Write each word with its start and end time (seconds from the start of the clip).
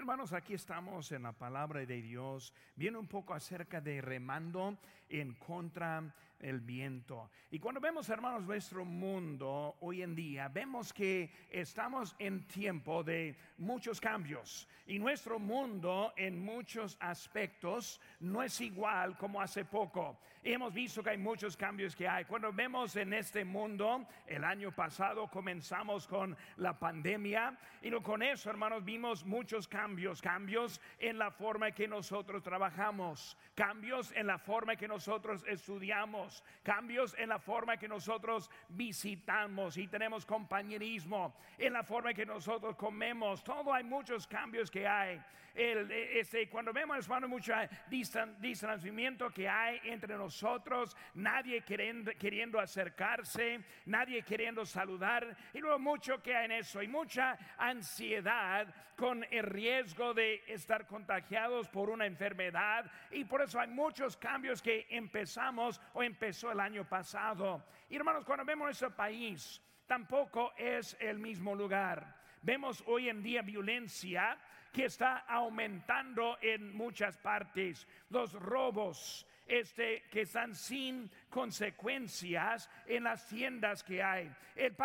hermanos, 0.00 0.32
aquí 0.32 0.54
estamos 0.54 1.12
en 1.12 1.24
la 1.24 1.32
palabra 1.32 1.84
de 1.84 2.00
Dios, 2.00 2.54
viene 2.74 2.96
un 2.96 3.06
poco 3.06 3.34
acerca 3.34 3.82
de 3.82 4.00
remando 4.00 4.78
en 5.10 5.34
contra 5.34 6.14
el 6.40 6.60
viento. 6.60 7.30
Y 7.50 7.58
cuando 7.58 7.80
vemos, 7.80 8.08
hermanos, 8.08 8.42
nuestro 8.42 8.84
mundo 8.84 9.76
hoy 9.80 10.02
en 10.02 10.14
día, 10.14 10.48
vemos 10.48 10.92
que 10.92 11.30
estamos 11.50 12.14
en 12.18 12.46
tiempo 12.46 13.02
de 13.02 13.36
muchos 13.58 14.00
cambios. 14.00 14.68
Y 14.86 14.98
nuestro 14.98 15.38
mundo 15.38 16.12
en 16.16 16.42
muchos 16.42 16.96
aspectos 17.00 18.00
no 18.20 18.42
es 18.42 18.60
igual 18.60 19.16
como 19.16 19.40
hace 19.40 19.64
poco. 19.64 20.18
Y 20.42 20.52
hemos 20.52 20.72
visto 20.72 21.02
que 21.02 21.10
hay 21.10 21.18
muchos 21.18 21.56
cambios 21.56 21.94
que 21.94 22.08
hay. 22.08 22.24
Cuando 22.24 22.52
vemos 22.52 22.96
en 22.96 23.12
este 23.12 23.44
mundo, 23.44 24.06
el 24.26 24.42
año 24.42 24.72
pasado 24.72 25.28
comenzamos 25.28 26.06
con 26.06 26.36
la 26.56 26.78
pandemia 26.78 27.58
y 27.82 27.90
con 28.00 28.22
eso, 28.22 28.48
hermanos, 28.50 28.84
vimos 28.84 29.24
muchos 29.24 29.68
cambios. 29.68 30.22
Cambios 30.22 30.80
en 30.98 31.18
la 31.18 31.30
forma 31.30 31.72
que 31.72 31.86
nosotros 31.86 32.42
trabajamos. 32.42 33.36
Cambios 33.54 34.12
en 34.12 34.26
la 34.26 34.38
forma 34.38 34.76
que 34.76 34.88
nosotros 34.88 35.44
estudiamos 35.46 36.29
cambios 36.62 37.14
en 37.18 37.28
la 37.28 37.38
forma 37.38 37.76
que 37.76 37.88
nosotros 37.88 38.50
visitamos 38.68 39.76
y 39.76 39.88
tenemos 39.88 40.24
compañerismo, 40.26 41.34
en 41.58 41.72
la 41.72 41.82
forma 41.82 42.14
que 42.14 42.26
nosotros 42.26 42.76
comemos. 42.76 43.42
Todo 43.44 43.72
hay 43.72 43.84
muchos 43.84 44.26
cambios 44.26 44.70
que 44.70 44.86
hay. 44.86 45.20
El, 45.54 45.90
este, 45.90 46.48
cuando 46.48 46.72
vemos, 46.72 47.04
hermano, 47.04 47.28
mucho 47.28 47.52
distanciamiento 47.88 49.30
que 49.30 49.48
hay 49.48 49.80
entre 49.84 50.16
nosotros, 50.16 50.96
nadie 51.14 51.62
queriendo, 51.62 52.12
queriendo 52.18 52.58
acercarse, 52.58 53.60
nadie 53.86 54.22
queriendo 54.22 54.64
saludar, 54.64 55.36
y 55.52 55.58
luego 55.58 55.78
mucho 55.78 56.22
que 56.22 56.34
hay 56.36 56.44
en 56.46 56.52
eso, 56.52 56.82
y 56.82 56.88
mucha 56.88 57.38
ansiedad 57.58 58.72
con 58.96 59.24
el 59.30 59.44
riesgo 59.44 60.12
de 60.12 60.42
estar 60.46 60.86
contagiados 60.86 61.68
por 61.68 61.90
una 61.90 62.06
enfermedad, 62.06 62.90
y 63.10 63.24
por 63.24 63.42
eso 63.42 63.58
hay 63.58 63.68
muchos 63.68 64.16
cambios 64.16 64.60
que 64.62 64.86
empezamos 64.90 65.80
o 65.94 66.02
empezó 66.02 66.52
el 66.52 66.60
año 66.60 66.88
pasado. 66.88 67.64
Y 67.88 67.96
hermanos, 67.96 68.24
cuando 68.24 68.44
vemos 68.44 68.66
nuestro 68.66 68.94
país, 68.94 69.60
tampoco 69.86 70.52
es 70.56 70.96
el 71.00 71.18
mismo 71.18 71.54
lugar. 71.54 72.20
Vemos 72.42 72.82
hoy 72.86 73.08
en 73.08 73.22
día 73.22 73.42
violencia 73.42 74.38
que 74.72 74.86
está 74.86 75.18
aumentando 75.28 76.38
en 76.40 76.74
muchas 76.76 77.16
partes. 77.18 77.86
Los 78.08 78.32
robos 78.32 79.26
este, 79.50 80.04
que 80.10 80.20
están 80.20 80.54
sin 80.54 81.10
consecuencias 81.28 82.70
en 82.86 83.04
las 83.04 83.26
tiendas 83.26 83.82
que 83.82 84.00
hay. 84.00 84.30
El, 84.54 84.76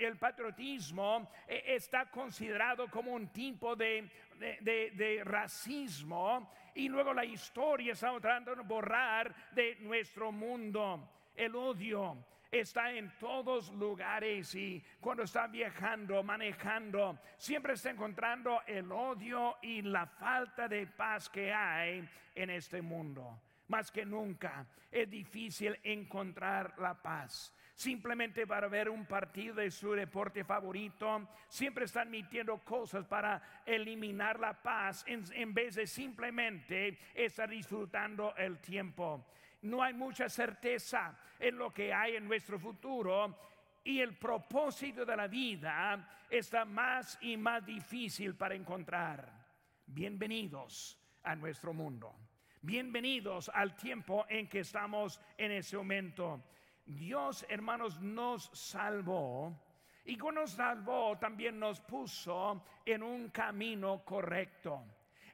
el 0.00 0.16
patriotismo 0.16 1.30
eh, 1.46 1.62
está 1.68 2.10
considerado 2.10 2.88
como 2.90 3.12
un 3.12 3.28
tipo 3.28 3.76
de, 3.76 4.10
de, 4.60 5.22
racismo 5.24 6.50
y 6.74 6.88
luego 6.88 7.14
la 7.14 7.24
historia 7.24 7.92
está 7.92 8.18
tratando 8.18 8.56
de 8.56 8.62
borrar 8.62 9.32
de 9.52 9.76
nuestro 9.76 10.32
mundo. 10.32 11.08
El 11.36 11.54
odio 11.54 12.18
está 12.60 12.92
en 12.92 13.10
todos 13.18 13.72
lugares 13.72 14.54
y 14.54 14.82
cuando 15.00 15.24
está 15.24 15.48
viajando, 15.48 16.22
manejando, 16.22 17.18
siempre 17.36 17.74
está 17.74 17.90
encontrando 17.90 18.60
el 18.66 18.90
odio 18.92 19.56
y 19.62 19.82
la 19.82 20.06
falta 20.06 20.68
de 20.68 20.86
paz 20.86 21.28
que 21.28 21.52
hay 21.52 22.08
en 22.34 22.50
este 22.50 22.80
mundo. 22.80 23.40
Más 23.68 23.90
que 23.90 24.04
nunca 24.04 24.66
es 24.90 25.10
difícil 25.10 25.78
encontrar 25.82 26.78
la 26.78 26.94
paz. 26.94 27.52
Simplemente 27.74 28.46
para 28.46 28.68
ver 28.68 28.88
un 28.88 29.04
partido 29.04 29.56
de 29.56 29.68
su 29.68 29.92
deporte 29.94 30.44
favorito, 30.44 31.28
siempre 31.48 31.86
están 31.86 32.08
metiendo 32.08 32.58
cosas 32.58 33.04
para 33.04 33.62
eliminar 33.66 34.38
la 34.38 34.62
paz 34.62 35.04
en, 35.08 35.52
vez 35.52 35.74
de 35.74 35.86
simplemente 35.88 36.96
estar 37.12 37.48
disfrutando 37.48 38.32
el 38.36 38.60
tiempo. 38.60 39.26
No 39.62 39.82
hay 39.82 39.92
mucha 39.92 40.28
certeza 40.28 41.18
en 41.40 41.58
lo 41.58 41.72
que 41.72 41.92
hay 41.92 42.14
en 42.14 42.28
nuestro 42.28 42.60
futuro 42.60 43.36
y 43.82 43.98
el 43.98 44.16
propósito 44.16 45.04
de 45.04 45.16
la 45.16 45.26
vida 45.26 46.22
está 46.30 46.64
más 46.64 47.18
y 47.22 47.36
más 47.36 47.66
difícil 47.66 48.36
para 48.36 48.54
encontrar. 48.54 49.32
Bienvenidos 49.84 50.96
a 51.24 51.34
nuestro 51.34 51.72
mundo. 51.74 52.14
Bienvenidos 52.62 53.50
al 53.52 53.74
tiempo 53.74 54.26
en 54.28 54.48
que 54.48 54.60
estamos 54.60 55.20
en 55.36 55.50
ese 55.50 55.76
momento. 55.76 56.42
Dios, 56.86 57.46
hermanos, 57.48 58.00
nos 58.00 58.50
salvó 58.52 59.58
y 60.04 60.18
cuando 60.18 60.42
nos 60.42 60.50
salvó 60.52 61.16
también 61.18 61.58
nos 61.58 61.80
puso 61.80 62.64
en 62.84 63.02
un 63.02 63.30
camino 63.30 64.04
correcto. 64.04 64.84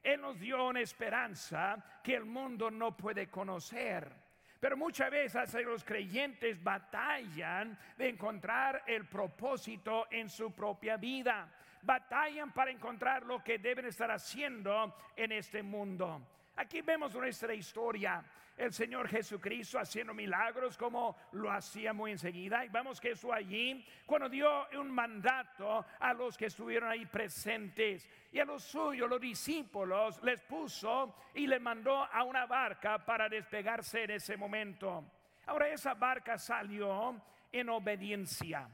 Él 0.01 0.21
nos 0.21 0.39
dio 0.39 0.65
una 0.67 0.79
esperanza 0.79 1.99
que 2.03 2.15
el 2.15 2.25
mundo 2.25 2.71
no 2.71 2.95
puede 2.95 3.29
conocer. 3.29 4.11
Pero 4.59 4.77
muchas 4.77 5.09
veces 5.09 5.53
los 5.65 5.83
creyentes 5.83 6.63
batallan 6.63 7.77
de 7.97 8.09
encontrar 8.09 8.83
el 8.85 9.07
propósito 9.07 10.07
en 10.11 10.29
su 10.29 10.53
propia 10.53 10.97
vida. 10.97 11.51
Batallan 11.81 12.53
para 12.53 12.71
encontrar 12.71 13.23
lo 13.23 13.43
que 13.43 13.57
deben 13.57 13.85
estar 13.85 14.11
haciendo 14.11 14.95
en 15.15 15.31
este 15.31 15.63
mundo. 15.63 16.21
Aquí 16.55 16.81
vemos 16.81 17.13
nuestra 17.15 17.53
historia, 17.55 18.23
el 18.57 18.73
Señor 18.73 19.07
Jesucristo 19.07 19.79
haciendo 19.79 20.13
milagros 20.13 20.77
como 20.77 21.15
lo 21.31 21.51
hacía 21.51 21.93
muy 21.93 22.11
enseguida. 22.11 22.63
Y 22.65 22.69
vemos 22.69 22.99
que 22.99 23.11
eso 23.11 23.33
allí, 23.33 23.85
cuando 24.05 24.29
dio 24.29 24.67
un 24.79 24.91
mandato 24.91 25.85
a 25.99 26.13
los 26.13 26.37
que 26.37 26.45
estuvieron 26.45 26.89
ahí 26.89 27.05
presentes 27.05 28.09
y 28.31 28.39
a 28.39 28.45
los 28.45 28.63
suyos, 28.63 29.09
los 29.09 29.19
discípulos, 29.19 30.21
les 30.23 30.39
puso 30.41 31.15
y 31.33 31.47
le 31.47 31.59
mandó 31.59 32.03
a 32.03 32.23
una 32.23 32.45
barca 32.45 33.03
para 33.03 33.27
despegarse 33.27 34.03
en 34.03 34.11
ese 34.11 34.37
momento. 34.37 35.03
Ahora 35.47 35.69
esa 35.69 35.93
barca 35.93 36.37
salió 36.37 37.21
en 37.51 37.69
obediencia. 37.69 38.69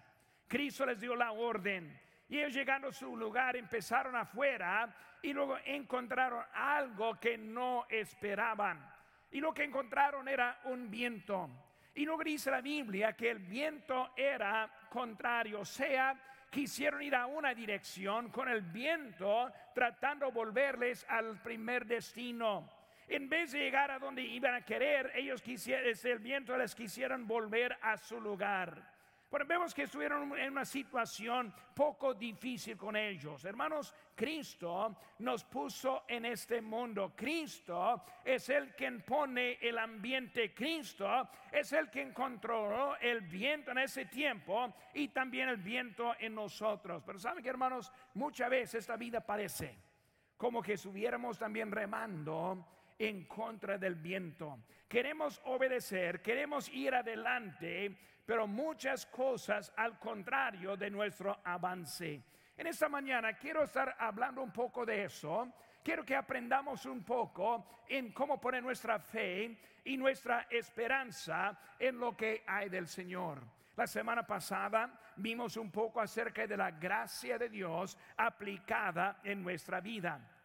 Cristo 0.47 0.85
les 0.85 0.99
dio 0.99 1.15
la 1.15 1.31
orden 1.31 1.99
y 2.29 2.39
ellos 2.39 2.53
llegando 2.53 2.89
a 2.89 2.94
su 2.94 3.15
lugar 3.15 3.55
empezaron 3.55 4.15
afuera 4.15 4.94
y 5.21 5.33
luego 5.33 5.57
encontraron 5.65 6.44
algo 6.53 7.19
que 7.19 7.38
no 7.38 7.85
esperaban. 7.89 8.96
Y 9.31 9.39
lo 9.39 9.53
que 9.53 9.63
encontraron 9.63 10.27
era 10.27 10.61
un 10.65 10.89
viento. 10.89 11.49
Y 11.95 12.05
luego 12.05 12.23
dice 12.23 12.51
la 12.51 12.61
Biblia 12.61 13.13
que 13.13 13.31
el 13.31 13.39
viento 13.39 14.11
era 14.15 14.71
contrario, 14.89 15.61
o 15.61 15.65
sea, 15.65 16.15
quisieron 16.49 17.01
ir 17.01 17.15
a 17.15 17.25
una 17.25 17.53
dirección 17.53 18.29
con 18.29 18.47
el 18.49 18.61
viento 18.61 19.51
tratando 19.73 20.27
de 20.27 20.31
volverles 20.31 21.05
al 21.09 21.41
primer 21.41 21.85
destino. 21.85 22.69
En 23.07 23.29
vez 23.29 23.51
de 23.51 23.59
llegar 23.59 23.89
a 23.89 23.99
donde 23.99 24.21
iban 24.21 24.53
a 24.53 24.65
querer, 24.65 25.11
ellos 25.15 25.41
quisieron, 25.41 25.88
el 25.88 26.19
viento 26.19 26.57
les 26.57 26.75
quisieron 26.75 27.25
volver 27.25 27.77
a 27.81 27.97
su 27.97 28.19
lugar. 28.19 28.96
Bueno, 29.29 29.45
vemos 29.45 29.73
que 29.73 29.83
estuvieron 29.83 30.38
en 30.39 30.51
una 30.53 30.63
situación 30.63 31.53
poco 31.75 32.13
difícil 32.13 32.77
con 32.77 32.95
ellos. 32.95 33.43
Hermanos, 33.43 33.93
Cristo 34.15 34.95
nos 35.19 35.43
puso 35.43 36.05
en 36.07 36.25
este 36.25 36.61
mundo. 36.61 37.13
Cristo 37.13 38.03
es 38.23 38.47
el 38.47 38.73
quien 38.73 39.01
pone 39.01 39.57
el 39.61 39.77
ambiente. 39.77 40.53
Cristo 40.53 41.29
es 41.51 41.73
el 41.73 41.89
quien 41.89 42.13
controló 42.13 42.95
el 42.97 43.19
viento 43.21 43.71
en 43.71 43.79
ese 43.79 44.05
tiempo 44.05 44.73
y 44.93 45.09
también 45.09 45.49
el 45.49 45.57
viento 45.57 46.15
en 46.19 46.33
nosotros. 46.33 47.03
Pero 47.05 47.19
saben 47.19 47.44
que 47.44 47.49
hermanos, 47.49 47.91
muchas 48.13 48.49
veces 48.49 48.75
esta 48.75 48.95
vida 48.95 49.19
parece 49.19 49.77
como 50.38 50.61
que 50.61 50.73
estuviéramos 50.73 51.38
también 51.38 51.69
remando 51.69 52.65
en 52.97 53.25
contra 53.25 53.77
del 53.77 53.95
viento. 53.95 54.59
Queremos 54.88 55.41
obedecer, 55.45 56.21
queremos 56.21 56.69
ir 56.69 56.95
adelante, 56.95 57.97
pero 58.27 58.45
muchas 58.45 59.07
cosas 59.07 59.73
al 59.75 59.97
contrario 59.97 60.77
de 60.77 60.91
nuestro 60.91 61.39
avance. 61.43 62.21
En 62.55 62.67
esta 62.67 62.88
mañana 62.88 63.33
quiero 63.33 63.63
estar 63.63 63.95
hablando 63.97 64.43
un 64.43 64.51
poco 64.51 64.85
de 64.85 65.05
eso. 65.05 65.51
Quiero 65.83 66.05
que 66.05 66.15
aprendamos 66.15 66.85
un 66.85 67.03
poco 67.03 67.65
en 67.88 68.12
cómo 68.12 68.39
poner 68.39 68.62
nuestra 68.62 69.00
fe 69.00 69.57
y 69.85 69.97
nuestra 69.97 70.45
esperanza 70.51 71.57
en 71.79 71.97
lo 71.97 72.15
que 72.15 72.44
hay 72.45 72.69
del 72.69 72.88
Señor. 72.88 73.41
La 73.75 73.88
semana 73.88 74.27
pasada 74.27 75.00
vimos 75.15 75.57
un 75.57 75.71
poco 75.71 76.01
acerca 76.01 76.45
de 76.45 76.57
la 76.57 76.69
gracia 76.69 77.39
de 77.39 77.50
Dios 77.50 77.97
aplicada 78.18 79.21
en 79.24 79.41
nuestra 79.41 79.79
vida 79.81 80.38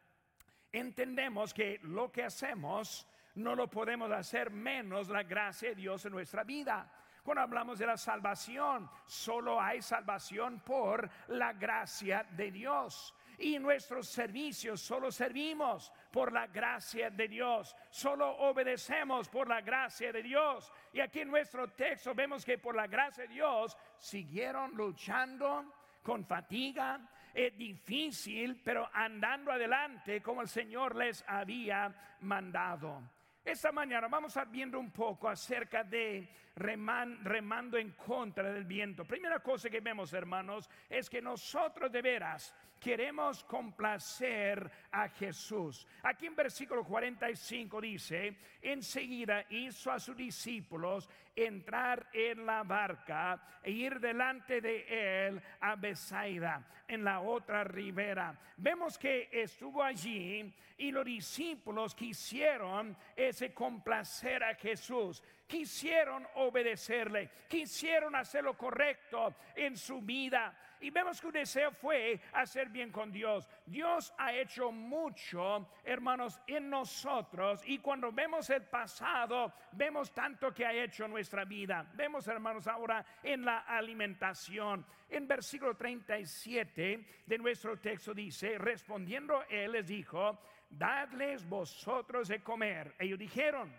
entendemos 0.73 1.53
que 1.53 1.79
lo 1.83 2.11
que 2.11 2.25
hacemos 2.25 3.07
no 3.35 3.55
lo 3.55 3.69
podemos 3.69 4.11
hacer 4.11 4.51
menos 4.51 5.09
la 5.09 5.23
gracia 5.23 5.71
de 5.71 5.75
Dios 5.75 6.05
en 6.07 6.13
nuestra 6.13 6.45
vida. 6.45 6.91
Cuando 7.23 7.43
hablamos 7.43 7.79
de 7.79 7.87
la 7.87 7.97
salvación, 7.97 8.91
solo 9.07 9.61
hay 9.61 9.81
salvación 9.81 10.61
por 10.61 11.09
la 11.29 11.53
gracia 11.53 12.27
de 12.31 12.51
Dios. 12.51 13.15
Y 13.39 13.59
nuestros 13.59 14.09
servicios 14.09 14.81
solo 14.81 15.11
servimos 15.11 15.93
por 16.11 16.33
la 16.33 16.49
gracia 16.49 17.11
de 17.11 17.29
Dios. 17.29 17.77
Solo 17.91 18.29
obedecemos 18.39 19.29
por 19.29 19.49
la 19.49 19.61
gracia 19.61 20.13
de 20.13 20.23
Dios. 20.23 20.73
Y 20.93 21.01
aquí 21.01 21.21
en 21.21 21.31
nuestro 21.31 21.69
texto 21.69 22.13
vemos 22.15 22.45
que 22.45 22.59
por 22.59 22.75
la 22.75 22.89
gracia 22.89 23.25
de 23.25 23.35
Dios 23.35 23.77
siguieron 23.99 24.75
luchando 24.75 25.73
con 26.03 26.25
fatiga, 26.25 27.01
eh, 27.33 27.53
difícil, 27.53 28.61
pero 28.65 28.89
andando 28.93 29.53
adelante 29.53 30.21
como 30.21 30.43
el 30.43 30.49
Señor 30.49 30.97
les 30.97 31.25
había 31.29 32.19
mandado. 32.21 33.01
Esta 33.45 33.73
mañana 33.73 34.07
vamos 34.07 34.37
a 34.37 34.45
viendo 34.45 34.79
un 34.79 34.93
poco 34.93 35.29
acerca 35.29 35.83
de 35.83 36.29
remando 36.55 37.79
en 37.79 37.93
contra 37.93 38.53
del 38.53 38.65
viento. 38.65 39.05
Primera 39.05 39.41
cosa 39.41 39.71
que 39.71 39.81
vemos, 39.81 40.13
hermanos, 40.13 40.69
es 40.89 41.09
que 41.09 41.23
nosotros 41.23 41.91
de 41.91 42.03
veras 42.03 42.55
queremos 42.83 43.45
complacer 43.45 44.69
a 44.91 45.09
Jesús. 45.09 45.87
Aquí 46.03 46.27
en 46.27 46.35
versículo 46.35 46.85
45 46.85 47.81
dice, 47.81 48.37
enseguida 48.61 49.47
hizo 49.51 49.93
a 49.93 50.01
sus 50.01 50.17
discípulos 50.17 51.09
entrar 51.35 52.09
en 52.13 52.45
la 52.45 52.65
barca 52.65 53.41
e 53.63 53.71
ir 53.71 54.01
delante 54.01 54.61
de 54.61 55.29
él 55.29 55.41
a 55.61 55.77
Besaida, 55.77 56.67
en 56.89 57.05
la 57.05 57.21
otra 57.21 57.63
ribera. 57.63 58.37
Vemos 58.57 58.99
que 58.99 59.29
estuvo 59.33 59.83
allí 59.83 60.53
y 60.77 60.91
los 60.91 61.05
discípulos 61.05 61.95
quisieron 61.95 62.97
ese 63.15 63.55
complacer 63.55 64.43
a 64.43 64.57
Jesús 64.57 65.23
quisieron 65.47 66.27
obedecerle, 66.37 67.31
quisieron 67.49 68.15
hacer 68.15 68.45
lo 68.45 68.57
correcto 68.57 69.35
en 69.55 69.77
su 69.77 70.01
vida. 70.01 70.57
Y 70.81 70.91
vemos 70.91 71.21
que 71.21 71.29
un 71.29 71.33
deseo 71.33 71.71
fue 71.71 72.21
hacer 72.33 72.69
bien 72.69 72.91
con 72.91 73.13
Dios. 73.13 73.49
Dios 73.67 74.13
ha 74.19 74.35
hecho 74.35 74.73
mucho, 74.73 75.69
hermanos, 75.85 76.41
en 76.49 76.69
nosotros. 76.69 77.63
Y 77.67 77.79
cuando 77.79 78.11
vemos 78.11 78.51
el 78.51 78.63
pasado, 78.63 79.53
vemos 79.73 80.13
tanto 80.13 80.53
que 80.53 80.67
ha 80.67 80.73
hecho 80.73 81.05
en 81.05 81.13
nuestra 81.13 81.45
vida. 81.45 81.89
Vemos, 81.95 82.27
hermanos, 82.27 82.67
ahora 82.67 83.05
en 83.23 83.45
la 83.45 83.59
alimentación. 83.59 84.85
En 85.09 85.29
versículo 85.29 85.77
37 85.77 87.07
de 87.27 87.39
nuestro 87.39 87.79
texto 87.79 88.13
dice, 88.13 88.59
respondiendo 88.59 89.45
él 89.49 89.73
les 89.73 89.87
dijo, 89.87 90.41
dadles 90.69 91.49
vosotros 91.49 92.27
de 92.27 92.43
comer. 92.43 92.97
Ellos 92.99 93.19
dijeron, 93.19 93.73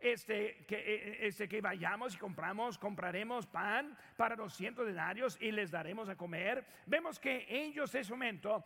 este 0.00 0.64
que, 0.66 0.76
e, 0.76 1.24
e, 1.24 1.26
este, 1.26 1.48
que 1.48 1.60
vayamos 1.60 2.14
y 2.14 2.18
compramos, 2.18 2.78
compraremos 2.78 3.46
pan 3.46 3.96
para 4.16 4.36
los 4.36 4.54
cientos 4.54 4.86
denarios 4.86 5.36
y 5.40 5.50
les 5.50 5.70
daremos 5.70 6.08
a 6.08 6.16
comer. 6.16 6.64
Vemos 6.86 7.18
que 7.18 7.46
ellos 7.48 7.94
en 7.94 8.00
ese 8.00 8.12
momento 8.12 8.64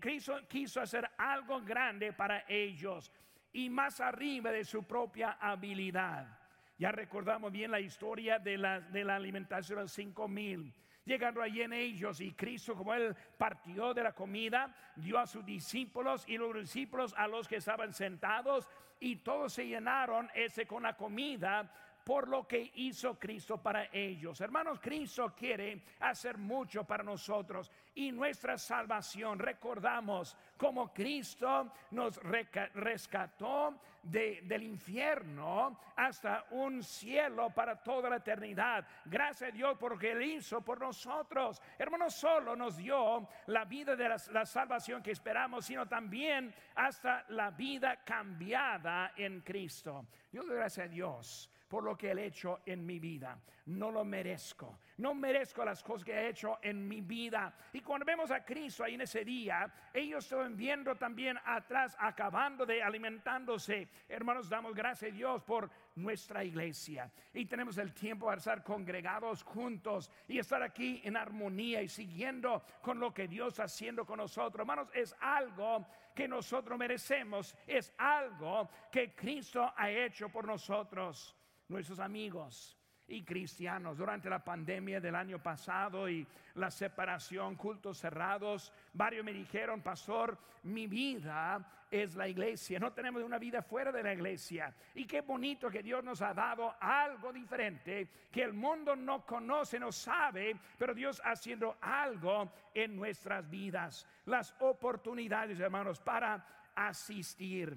quiso, 0.00 0.46
quiso 0.48 0.80
hacer 0.80 1.08
algo 1.18 1.60
grande 1.60 2.12
para 2.12 2.44
ellos 2.48 3.12
y 3.52 3.68
más 3.68 4.00
arriba 4.00 4.50
de 4.50 4.64
su 4.64 4.84
propia 4.84 5.32
habilidad. 5.40 6.38
Ya 6.78 6.90
recordamos 6.90 7.52
bien 7.52 7.70
la 7.70 7.80
historia 7.80 8.38
de 8.38 8.56
la, 8.56 8.80
de 8.80 9.04
la 9.04 9.16
alimentación 9.16 9.76
de 9.76 9.82
los 9.82 9.92
cinco 9.92 10.26
mil 10.26 10.74
llegando 11.04 11.42
allí 11.42 11.62
en 11.62 11.72
ellos 11.72 12.20
y 12.20 12.32
Cristo 12.32 12.74
como 12.74 12.94
él 12.94 13.14
partió 13.36 13.92
de 13.92 14.02
la 14.02 14.12
comida, 14.12 14.74
dio 14.96 15.18
a 15.18 15.26
sus 15.26 15.44
discípulos 15.44 16.24
y 16.28 16.36
los 16.36 16.54
discípulos 16.54 17.14
a 17.16 17.26
los 17.26 17.48
que 17.48 17.56
estaban 17.56 17.92
sentados 17.92 18.68
y 19.02 19.16
todos 19.16 19.52
se 19.52 19.66
llenaron 19.66 20.30
ese 20.32 20.64
con 20.64 20.84
la 20.84 20.96
comida 20.96 21.68
por 22.04 22.28
lo 22.28 22.46
que 22.46 22.72
hizo 22.76 23.18
Cristo 23.18 23.58
para 23.58 23.88
ellos. 23.92 24.40
Hermanos, 24.40 24.80
Cristo 24.80 25.32
quiere 25.36 25.82
hacer 26.00 26.38
mucho 26.38 26.84
para 26.84 27.04
nosotros 27.04 27.70
y 27.94 28.10
nuestra 28.10 28.58
salvación. 28.58 29.38
Recordamos 29.38 30.36
cómo 30.56 30.92
Cristo 30.92 31.72
nos 31.90 32.16
rescató 32.22 33.78
del 34.02 34.62
infierno 34.64 35.78
hasta 35.94 36.46
un 36.50 36.82
cielo 36.82 37.50
para 37.50 37.80
toda 37.80 38.10
la 38.10 38.16
eternidad. 38.16 38.86
Gracias 39.04 39.50
a 39.50 39.52
Dios 39.52 39.76
porque 39.78 40.12
Él 40.12 40.22
hizo 40.22 40.60
por 40.60 40.80
nosotros. 40.80 41.62
Hermanos, 41.78 42.14
solo 42.14 42.56
nos 42.56 42.76
dio 42.76 43.28
la 43.46 43.64
vida 43.64 43.94
de 43.94 44.08
la, 44.08 44.16
la 44.32 44.44
salvación 44.44 45.02
que 45.02 45.12
esperamos, 45.12 45.66
sino 45.66 45.86
también 45.86 46.52
hasta 46.74 47.24
la 47.28 47.50
vida 47.50 48.02
cambiada 48.04 49.12
en 49.16 49.40
Cristo. 49.42 50.06
Yo 50.32 50.42
doy 50.42 50.56
gracias 50.56 50.86
a 50.86 50.88
Dios 50.88 51.51
por 51.72 51.84
lo 51.84 51.96
que 51.96 52.10
ha 52.10 52.20
hecho 52.20 52.60
en 52.66 52.84
mi 52.84 52.98
vida. 52.98 53.40
No 53.64 53.90
lo 53.90 54.04
merezco. 54.04 54.80
No 54.98 55.14
merezco 55.14 55.64
las 55.64 55.82
cosas 55.82 56.04
que 56.04 56.12
ha 56.12 56.28
hecho 56.28 56.58
en 56.60 56.86
mi 56.86 57.00
vida. 57.00 57.56
Y 57.72 57.80
cuando 57.80 58.04
vemos 58.04 58.30
a 58.30 58.44
Cristo 58.44 58.84
ahí 58.84 58.92
en 58.92 59.00
ese 59.00 59.24
día, 59.24 59.72
ellos 59.94 60.22
estaban 60.22 60.54
viendo 60.54 60.94
también 60.96 61.38
atrás, 61.46 61.96
acabando 61.98 62.66
de 62.66 62.82
alimentándose. 62.82 63.88
Hermanos, 64.06 64.50
damos 64.50 64.74
gracias 64.74 65.12
a 65.12 65.14
Dios 65.14 65.42
por 65.44 65.70
nuestra 65.94 66.44
iglesia. 66.44 67.10
Y 67.32 67.46
tenemos 67.46 67.78
el 67.78 67.94
tiempo 67.94 68.30
de 68.30 68.36
estar 68.36 68.62
congregados 68.62 69.42
juntos 69.42 70.10
y 70.28 70.38
estar 70.38 70.62
aquí 70.62 71.00
en 71.04 71.16
armonía 71.16 71.80
y 71.80 71.88
siguiendo 71.88 72.62
con 72.82 73.00
lo 73.00 73.14
que 73.14 73.28
Dios 73.28 73.54
está 73.54 73.64
haciendo 73.64 74.04
con 74.04 74.18
nosotros. 74.18 74.60
Hermanos, 74.60 74.90
es 74.92 75.16
algo 75.20 75.86
que 76.14 76.28
nosotros 76.28 76.78
merecemos. 76.78 77.56
Es 77.66 77.94
algo 77.96 78.68
que 78.90 79.14
Cristo 79.14 79.72
ha 79.74 79.90
hecho 79.90 80.28
por 80.28 80.46
nosotros 80.46 81.34
nuestros 81.72 81.98
amigos 81.98 82.78
y 83.08 83.24
cristianos 83.24 83.98
durante 83.98 84.30
la 84.30 84.42
pandemia 84.42 85.00
del 85.00 85.14
año 85.14 85.42
pasado 85.42 86.08
y 86.08 86.26
la 86.54 86.70
separación, 86.70 87.56
cultos 87.56 87.98
cerrados. 87.98 88.72
Varios 88.92 89.24
me 89.24 89.32
dijeron, 89.32 89.82
pastor, 89.82 90.38
mi 90.62 90.86
vida 90.86 91.86
es 91.90 92.14
la 92.14 92.26
iglesia, 92.26 92.78
no 92.78 92.92
tenemos 92.92 93.22
una 93.22 93.38
vida 93.38 93.60
fuera 93.60 93.92
de 93.92 94.02
la 94.02 94.14
iglesia. 94.14 94.74
Y 94.94 95.04
qué 95.04 95.20
bonito 95.20 95.68
que 95.68 95.82
Dios 95.82 96.02
nos 96.02 96.22
ha 96.22 96.32
dado 96.32 96.74
algo 96.80 97.32
diferente 97.32 98.08
que 98.30 98.42
el 98.42 98.54
mundo 98.54 98.96
no 98.96 99.26
conoce, 99.26 99.78
no 99.78 99.92
sabe, 99.92 100.56
pero 100.78 100.94
Dios 100.94 101.20
haciendo 101.24 101.76
algo 101.80 102.50
en 102.72 102.96
nuestras 102.96 103.48
vidas. 103.50 104.06
Las 104.24 104.54
oportunidades, 104.60 105.60
hermanos, 105.60 106.00
para 106.00 106.46
asistir 106.74 107.76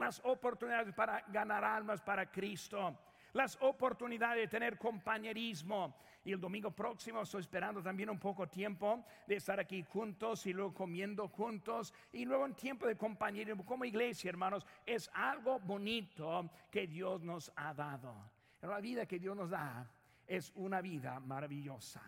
las 0.00 0.20
oportunidades 0.24 0.94
para 0.94 1.20
ganar 1.28 1.64
almas 1.64 2.00
para 2.00 2.30
Cristo, 2.30 2.98
las 3.32 3.56
oportunidades 3.60 4.42
de 4.42 4.48
tener 4.48 4.78
compañerismo. 4.78 5.94
Y 6.24 6.32
el 6.32 6.40
domingo 6.40 6.70
próximo 6.70 7.22
estoy 7.22 7.40
esperando 7.40 7.82
también 7.82 8.10
un 8.10 8.18
poco 8.18 8.48
tiempo 8.48 9.04
de 9.26 9.36
estar 9.36 9.58
aquí 9.58 9.82
juntos 9.82 10.46
y 10.46 10.52
luego 10.52 10.74
comiendo 10.74 11.28
juntos 11.28 11.94
y 12.12 12.24
luego 12.24 12.44
un 12.44 12.54
tiempo 12.54 12.86
de 12.86 12.96
compañerismo 12.96 13.64
como 13.64 13.84
iglesia, 13.84 14.28
hermanos. 14.28 14.66
Es 14.84 15.10
algo 15.14 15.60
bonito 15.60 16.50
que 16.70 16.86
Dios 16.86 17.22
nos 17.22 17.52
ha 17.56 17.72
dado. 17.72 18.14
La 18.62 18.80
vida 18.80 19.06
que 19.06 19.18
Dios 19.18 19.34
nos 19.34 19.50
da 19.50 19.90
es 20.26 20.52
una 20.56 20.80
vida 20.80 21.20
maravillosa. 21.20 22.02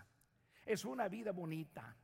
Es 0.65 0.85
una 0.85 1.09
vida 1.09 1.33
bonita. 1.33 1.97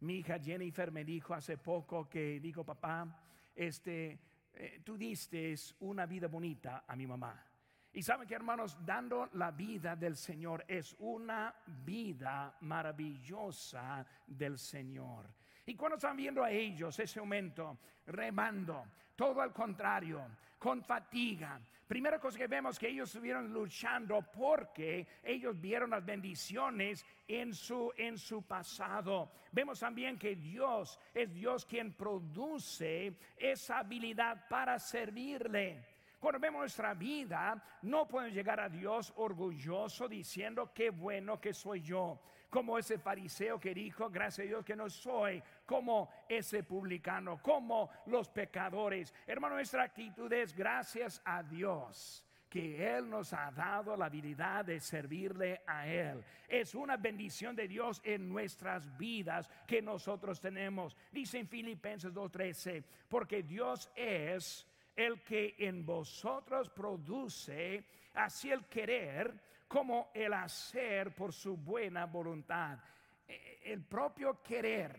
Mi 0.00 0.16
hija 0.16 0.38
Jennifer 0.38 0.90
me 0.90 1.04
dijo 1.04 1.34
hace 1.34 1.56
poco 1.56 2.08
que 2.08 2.40
dijo, 2.40 2.64
papá, 2.64 3.06
este, 3.54 4.18
eh, 4.56 4.80
tú 4.84 4.96
diste 4.96 5.54
una 5.80 6.06
vida 6.06 6.28
bonita 6.28 6.84
a 6.86 6.96
mi 6.96 7.06
mamá. 7.06 7.44
Y 7.92 8.02
saben 8.02 8.26
que 8.26 8.34
hermanos, 8.34 8.76
dando 8.84 9.28
la 9.34 9.52
vida 9.52 9.94
del 9.94 10.16
Señor 10.16 10.64
es 10.66 10.96
una 10.98 11.54
vida 11.84 12.56
maravillosa 12.60 14.04
del 14.26 14.58
Señor. 14.58 15.32
Y 15.66 15.74
cuando 15.74 15.96
están 15.96 16.16
viendo 16.16 16.44
a 16.44 16.50
ellos 16.50 16.98
ese 16.98 17.20
momento 17.20 17.78
remando, 18.06 18.84
todo 19.16 19.40
al 19.40 19.52
contrario, 19.52 20.26
con 20.58 20.82
fatiga. 20.82 21.60
Primera 21.86 22.18
cosa 22.18 22.38
que 22.38 22.46
vemos 22.46 22.78
que 22.78 22.88
ellos 22.88 23.08
estuvieron 23.08 23.52
luchando 23.52 24.22
porque 24.32 25.06
ellos 25.22 25.60
vieron 25.60 25.90
las 25.90 26.04
bendiciones 26.04 27.04
en 27.28 27.54
su, 27.54 27.92
en 27.96 28.18
su 28.18 28.42
pasado. 28.42 29.30
Vemos 29.52 29.80
también 29.80 30.18
que 30.18 30.36
Dios 30.36 30.98
es 31.12 31.32
Dios 31.32 31.64
quien 31.66 31.92
produce 31.92 33.14
esa 33.36 33.80
habilidad 33.80 34.48
para 34.48 34.78
servirle. 34.78 35.86
Cuando 36.18 36.40
vemos 36.40 36.60
nuestra 36.60 36.94
vida, 36.94 37.62
no 37.82 38.08
podemos 38.08 38.34
llegar 38.34 38.58
a 38.60 38.70
Dios 38.70 39.12
orgulloso 39.16 40.08
diciendo 40.08 40.72
qué 40.74 40.88
bueno 40.88 41.38
que 41.38 41.52
soy 41.52 41.82
yo 41.82 42.18
como 42.54 42.78
ese 42.78 42.98
fariseo 42.98 43.58
que 43.58 43.74
dijo, 43.74 44.08
gracias 44.08 44.44
a 44.44 44.48
Dios 44.48 44.64
que 44.64 44.76
no 44.76 44.88
soy 44.88 45.42
como 45.66 46.08
ese 46.28 46.62
publicano, 46.62 47.42
como 47.42 47.90
los 48.06 48.28
pecadores. 48.28 49.12
Hermano, 49.26 49.56
nuestra 49.56 49.82
actitud 49.82 50.32
es 50.32 50.54
gracias 50.54 51.20
a 51.24 51.42
Dios 51.42 52.24
que 52.48 52.96
Él 52.96 53.10
nos 53.10 53.32
ha 53.32 53.50
dado 53.50 53.96
la 53.96 54.06
habilidad 54.06 54.64
de 54.64 54.78
servirle 54.78 55.62
a 55.66 55.88
Él. 55.88 56.22
Es 56.46 56.76
una 56.76 56.96
bendición 56.96 57.56
de 57.56 57.66
Dios 57.66 58.00
en 58.04 58.28
nuestras 58.28 58.96
vidas 58.96 59.50
que 59.66 59.82
nosotros 59.82 60.40
tenemos. 60.40 60.96
Dice 61.10 61.40
en 61.40 61.48
Filipenses 61.48 62.14
2.13, 62.14 62.84
porque 63.08 63.42
Dios 63.42 63.90
es 63.96 64.64
el 64.94 65.20
que 65.24 65.56
en 65.58 65.84
vosotros 65.84 66.70
produce 66.70 67.84
así 68.14 68.52
el 68.52 68.64
querer 68.66 69.34
como 69.68 70.10
el 70.14 70.32
hacer 70.32 71.14
por 71.14 71.32
su 71.32 71.56
buena 71.56 72.06
voluntad. 72.06 72.78
E, 73.26 73.60
el 73.64 73.84
propio 73.84 74.42
querer, 74.42 74.98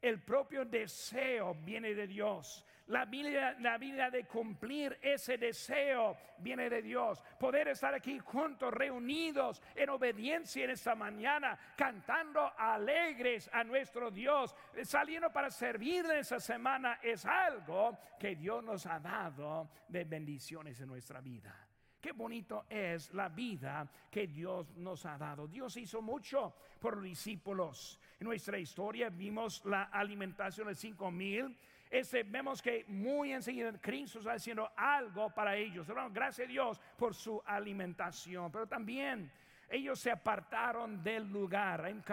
el 0.00 0.22
propio 0.22 0.64
deseo 0.64 1.54
viene 1.54 1.94
de 1.94 2.06
Dios. 2.06 2.64
La 2.88 3.04
vida, 3.04 3.56
la 3.58 4.10
de 4.10 4.26
cumplir 4.26 4.96
ese 5.02 5.36
deseo 5.36 6.16
viene 6.38 6.70
de 6.70 6.82
Dios. 6.82 7.20
Poder 7.38 7.66
estar 7.66 7.92
aquí 7.92 8.20
juntos, 8.20 8.72
reunidos 8.72 9.60
en 9.74 9.90
obediencia 9.90 10.64
en 10.64 10.70
esta 10.70 10.94
mañana, 10.94 11.58
cantando 11.76 12.52
alegres 12.56 13.50
a 13.52 13.64
nuestro 13.64 14.12
Dios, 14.12 14.54
saliendo 14.84 15.32
para 15.32 15.50
servirle 15.50 16.20
esa 16.20 16.38
semana, 16.38 17.00
es 17.02 17.26
algo 17.26 17.98
que 18.20 18.36
Dios 18.36 18.62
nos 18.62 18.86
ha 18.86 19.00
dado 19.00 19.68
de 19.88 20.04
bendiciones 20.04 20.80
en 20.80 20.86
nuestra 20.86 21.20
vida. 21.20 21.65
Qué 22.06 22.12
bonito 22.12 22.66
es 22.70 23.12
la 23.14 23.28
vida 23.28 23.90
que 24.08 24.28
Dios 24.28 24.76
nos 24.76 25.04
ha 25.06 25.18
dado. 25.18 25.48
Dios 25.48 25.76
hizo 25.76 26.00
mucho 26.00 26.54
por 26.78 26.94
los 26.98 27.04
discípulos. 27.04 27.98
En 28.20 28.28
nuestra 28.28 28.60
historia 28.60 29.08
vimos 29.10 29.60
la 29.64 29.82
alimentación 29.90 30.68
de 30.68 30.76
cinco 30.76 31.10
mil 31.10 31.58
este, 31.90 32.22
vemos 32.22 32.62
que 32.62 32.84
muy 32.86 33.32
enseguida 33.32 33.72
Cristo 33.80 34.20
está 34.20 34.34
haciendo 34.34 34.70
algo 34.76 35.30
para 35.30 35.56
ellos. 35.56 35.84
gracias 36.12 36.46
a 36.46 36.48
Dios 36.48 36.80
por 36.96 37.12
su 37.12 37.42
alimentación, 37.44 38.52
pero 38.52 38.68
también 38.68 39.28
ellos 39.68 39.98
se 39.98 40.10
apartaron 40.10 41.02
del 41.02 41.30
lugar. 41.30 41.86
En 41.86 42.04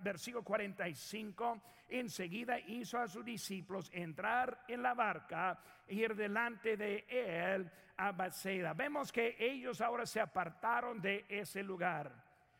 versículo 0.00 0.44
45, 0.44 1.60
enseguida 1.88 2.58
hizo 2.58 2.98
a 2.98 3.08
sus 3.08 3.24
discípulos 3.24 3.90
entrar 3.92 4.64
en 4.68 4.82
la 4.82 4.94
barca 4.94 5.58
e 5.86 5.94
ir 5.94 6.14
delante 6.14 6.76
de 6.76 7.04
él 7.08 7.70
a 7.96 8.12
Bethsaida. 8.12 8.72
Vemos 8.74 9.10
que 9.12 9.36
ellos 9.38 9.80
ahora 9.80 10.06
se 10.06 10.20
apartaron 10.20 11.00
de 11.00 11.24
ese 11.28 11.62
lugar. 11.62 12.12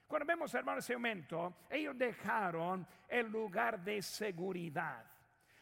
Cuando 0.06 0.26
vemos, 0.26 0.52
hermanos, 0.54 0.84
ese 0.84 0.94
momento, 0.94 1.54
ellos 1.70 1.96
dejaron 1.96 2.86
el 3.08 3.30
lugar 3.30 3.82
de 3.84 4.02
seguridad. 4.02 5.04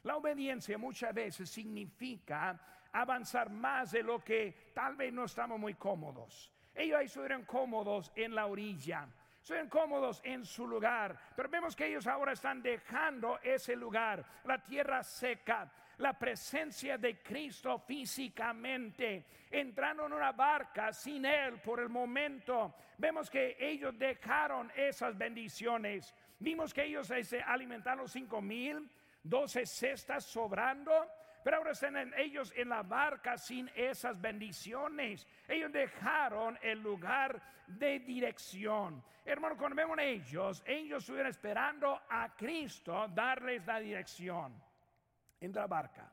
La 0.05 0.17
obediencia 0.17 0.79
muchas 0.79 1.13
veces 1.13 1.51
significa 1.51 2.59
avanzar 2.93 3.51
más 3.51 3.93
de 3.93 4.03
lo 4.03 4.25
que 4.25 4.73
tal 4.75 4.97
vez 4.97 5.13
no 5.13 5.25
estamos 5.25 5.59
muy 5.59 5.75
cómodos. 5.75 6.51
Ellos 6.79 6.97
ahí 6.97 7.07
estuvieron 7.07 7.45
cómodos 7.45 8.13
en 8.15 8.37
la 8.37 8.47
orilla, 8.47 9.09
estuvieron 9.43 9.69
cómodos 9.69 10.21
en 10.23 10.45
su 10.45 10.65
lugar, 10.65 11.19
pero 11.35 11.49
vemos 11.49 11.75
que 11.75 11.87
ellos 11.87 12.07
ahora 12.07 12.33
están 12.33 12.63
dejando 12.63 13.41
ese 13.43 13.75
lugar, 13.75 14.25
la 14.45 14.63
tierra 14.63 15.03
seca, 15.03 15.69
la 15.97 16.17
presencia 16.17 16.97
de 16.97 17.21
Cristo 17.21 17.81
físicamente, 17.81 19.27
entrando 19.51 20.07
en 20.07 20.13
una 20.13 20.31
barca 20.31 20.93
sin 20.93 21.25
Él 21.25 21.61
por 21.61 21.81
el 21.81 21.89
momento. 21.89 22.77
Vemos 22.97 23.29
que 23.29 23.57
ellos 23.59 23.99
dejaron 23.99 24.71
esas 24.77 25.19
bendiciones. 25.19 26.15
Vimos 26.39 26.73
que 26.73 26.85
ellos 26.85 27.09
se 27.09 27.43
alimentaron 27.43 28.09
cinco 28.09 28.41
mil, 28.41 28.89
doce 29.21 29.67
cestas 29.67 30.25
sobrando. 30.25 30.93
Pero 31.49 31.57
ahora 31.57 31.71
están 31.71 32.13
ellos 32.19 32.53
en 32.55 32.69
la 32.69 32.83
barca 32.83 33.39
sin 33.39 33.71
esas 33.75 34.21
bendiciones. 34.21 35.27
Ellos 35.49 35.73
dejaron 35.73 36.59
el 36.61 36.79
lugar 36.83 37.41
de 37.67 38.01
dirección. 38.01 39.03
Hermano, 39.25 39.57
cuando 39.57 39.75
vemos 39.75 39.97
ellos, 39.99 40.63
ellos 40.67 41.03
estuvieron 41.03 41.31
esperando 41.31 42.03
a 42.11 42.37
Cristo 42.37 43.09
darles 43.15 43.67
la 43.67 43.81
dirección. 43.81 44.63
En 45.41 45.51
la 45.55 45.67
barca. 45.67 46.13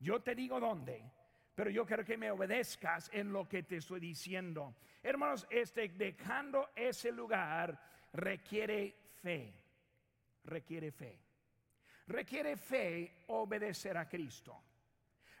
Yo 0.00 0.20
te 0.20 0.34
digo 0.34 0.58
dónde, 0.58 1.08
pero 1.54 1.70
yo 1.70 1.86
quiero 1.86 2.04
que 2.04 2.16
me 2.16 2.32
obedezcas 2.32 3.08
en 3.12 3.32
lo 3.32 3.48
que 3.48 3.62
te 3.62 3.76
estoy 3.76 4.00
diciendo. 4.00 4.74
Hermanos, 5.04 5.46
este 5.50 5.88
dejando 5.90 6.70
ese 6.74 7.12
lugar 7.12 7.80
requiere 8.12 8.96
fe. 9.22 9.54
Requiere 10.42 10.90
fe. 10.90 11.23
Requiere 12.06 12.56
fe 12.56 13.24
obedecer 13.28 13.96
a 13.96 14.08
Cristo. 14.08 14.62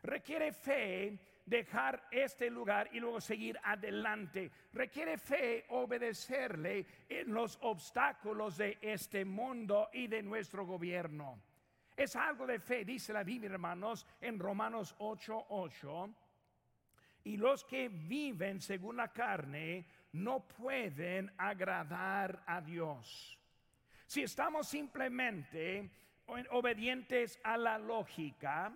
Requiere 0.02 0.52
fe 0.52 1.18
dejar 1.44 2.08
este 2.10 2.48
lugar 2.50 2.88
y 2.92 3.00
luego 3.00 3.20
seguir 3.20 3.58
adelante. 3.62 4.50
Requiere 4.72 5.18
fe 5.18 5.66
obedecerle 5.70 6.86
en 7.08 7.32
los 7.32 7.58
obstáculos 7.62 8.56
de 8.56 8.78
este 8.80 9.24
mundo 9.24 9.90
y 9.92 10.06
de 10.06 10.22
nuestro 10.22 10.64
gobierno. 10.64 11.42
Es 11.96 12.16
algo 12.16 12.46
de 12.46 12.58
fe, 12.58 12.84
dice 12.84 13.12
la 13.12 13.22
Biblia, 13.22 13.50
hermanos, 13.50 14.06
en 14.20 14.38
Romanos 14.38 14.94
8:8. 14.98 16.14
Y 17.24 17.36
los 17.36 17.64
que 17.64 17.88
viven 17.88 18.60
según 18.60 18.96
la 18.96 19.12
carne 19.12 19.86
no 20.12 20.46
pueden 20.46 21.32
agradar 21.38 22.42
a 22.46 22.60
Dios. 22.60 23.38
Si 24.06 24.22
estamos 24.22 24.68
simplemente 24.68 25.90
obedientes 26.50 27.40
a 27.42 27.56
la 27.56 27.78
lógica, 27.78 28.72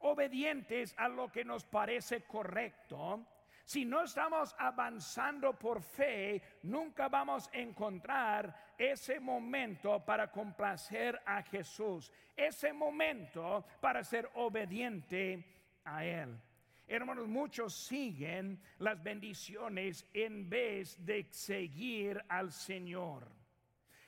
obedientes 0.00 0.94
a 0.98 1.08
lo 1.08 1.30
que 1.30 1.44
nos 1.44 1.64
parece 1.64 2.24
correcto, 2.24 3.26
si 3.66 3.84
no 3.84 4.04
estamos 4.04 4.54
avanzando 4.58 5.58
por 5.58 5.82
fe, 5.82 6.40
nunca 6.62 7.08
vamos 7.08 7.50
a 7.52 7.58
encontrar 7.58 8.74
ese 8.78 9.18
momento 9.18 10.04
para 10.04 10.30
complacer 10.30 11.20
a 11.26 11.42
Jesús, 11.42 12.12
ese 12.36 12.72
momento 12.72 13.66
para 13.80 14.04
ser 14.04 14.30
obediente 14.34 15.44
a 15.84 16.04
Él. 16.04 16.40
Hermanos, 16.86 17.26
muchos 17.26 17.74
siguen 17.74 18.62
las 18.78 19.02
bendiciones 19.02 20.08
en 20.14 20.48
vez 20.48 21.04
de 21.04 21.26
seguir 21.32 22.24
al 22.28 22.52
Señor. 22.52 23.26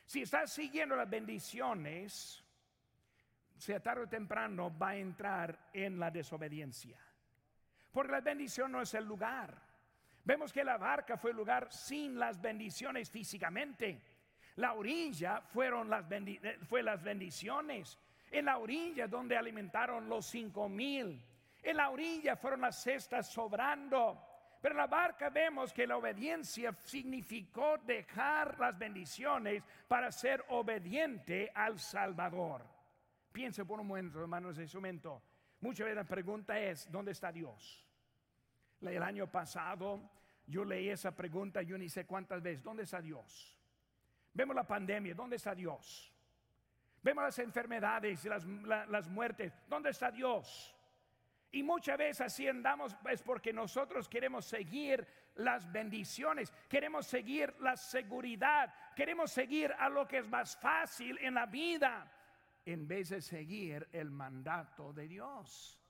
Si 0.05 0.23
estás 0.23 0.53
siguiendo 0.53 0.95
las 0.95 1.11
bendiciones, 1.11 2.45
sea 3.59 3.81
tarde 3.81 4.05
o 4.05 4.09
temprano 4.09 4.77
va 4.77 4.91
a 4.91 4.97
entrar 4.97 5.71
en 5.73 5.99
la 5.99 6.11
desobediencia. 6.11 6.97
Porque 7.93 8.13
la 8.13 8.21
bendición 8.21 8.73
no 8.73 8.81
es 8.81 8.95
el 8.95 9.05
lugar. 9.05 9.55
Vemos 10.25 10.53
que 10.53 10.63
la 10.63 10.77
barca 10.77 11.17
fue 11.17 11.31
el 11.31 11.37
lugar 11.37 11.73
sin 11.73 12.19
las 12.19 12.41
bendiciones 12.41 13.11
físicamente. 13.11 14.01
La 14.57 14.75
orilla 14.75 15.41
fueron 15.41 15.89
las 15.89 16.05
eh, 16.11 16.59
fue 16.69 16.83
las 16.83 17.03
bendiciones. 17.03 17.99
En 18.31 18.45
la 18.45 18.59
orilla 18.59 19.09
donde 19.09 19.37
alimentaron 19.37 20.09
los 20.09 20.27
cinco 20.27 20.69
mil. 20.69 21.25
En 21.63 21.77
la 21.77 21.91
orilla 21.91 22.37
fueron 22.37 22.61
las 22.61 22.83
cestas 22.83 23.33
sobrando. 23.33 24.23
Pero 24.61 24.75
en 24.75 24.79
la 24.79 24.87
barca 24.87 25.31
vemos 25.31 25.73
que 25.73 25.87
la 25.87 25.97
obediencia 25.97 26.73
significó 26.73 27.79
dejar 27.79 28.59
las 28.59 28.77
bendiciones 28.77 29.63
para 29.87 30.11
ser 30.11 30.45
obediente 30.49 31.51
al 31.55 31.79
Salvador. 31.79 32.78
Piense 33.39 33.65
por 33.65 33.79
un 33.79 33.87
momento, 33.87 34.21
hermanos, 34.21 34.59
en 34.59 34.65
ese 34.65 34.77
momento. 34.79 35.23
Muchas 35.61 35.85
veces 35.85 35.95
la 35.95 36.03
pregunta 36.03 36.59
es, 36.59 36.91
¿dónde 36.91 37.13
está 37.13 37.31
Dios? 37.31 37.87
El 38.81 39.01
año 39.01 39.31
pasado 39.31 40.11
yo 40.45 40.65
leí 40.65 40.89
esa 40.89 41.15
pregunta, 41.15 41.63
yo 41.63 41.79
ni 41.79 41.89
sé 41.89 42.05
cuántas 42.05 42.43
veces, 42.43 42.65
¿dónde 42.65 42.83
está 42.83 43.01
Dios? 43.01 43.57
Vemos 44.35 44.57
la 44.57 44.67
pandemia, 44.67 45.15
¿dónde 45.15 45.37
está 45.37 45.55
Dios? 45.55 46.13
Vemos 47.01 47.23
las 47.23 47.39
enfermedades 47.39 48.25
y 48.25 48.29
las, 48.29 48.45
las 48.45 49.09
muertes, 49.09 49.53
¿dónde 49.69 49.91
está 49.91 50.11
Dios? 50.11 50.75
Y 51.53 51.63
muchas 51.63 51.97
veces 51.97 52.23
así 52.23 52.49
andamos 52.49 52.97
es 53.09 53.23
porque 53.23 53.53
nosotros 53.53 54.09
queremos 54.09 54.47
seguir 54.47 55.07
las 55.37 55.71
bendiciones, 55.71 56.53
queremos 56.69 57.07
seguir 57.07 57.55
la 57.61 57.77
seguridad, 57.77 58.75
queremos 58.97 59.31
seguir 59.31 59.73
a 59.79 59.89
lo 59.89 60.09
que 60.09 60.19
es 60.19 60.29
más 60.29 60.57
fácil 60.57 61.17
en 61.21 61.35
la 61.35 61.47
vida 61.47 62.13
en 62.73 62.87
vez 62.87 63.09
de 63.09 63.23
seguir 63.23 63.89
el 63.93 64.11
mandato 64.11 64.93
de 64.93 65.09
Dios. 65.09 65.81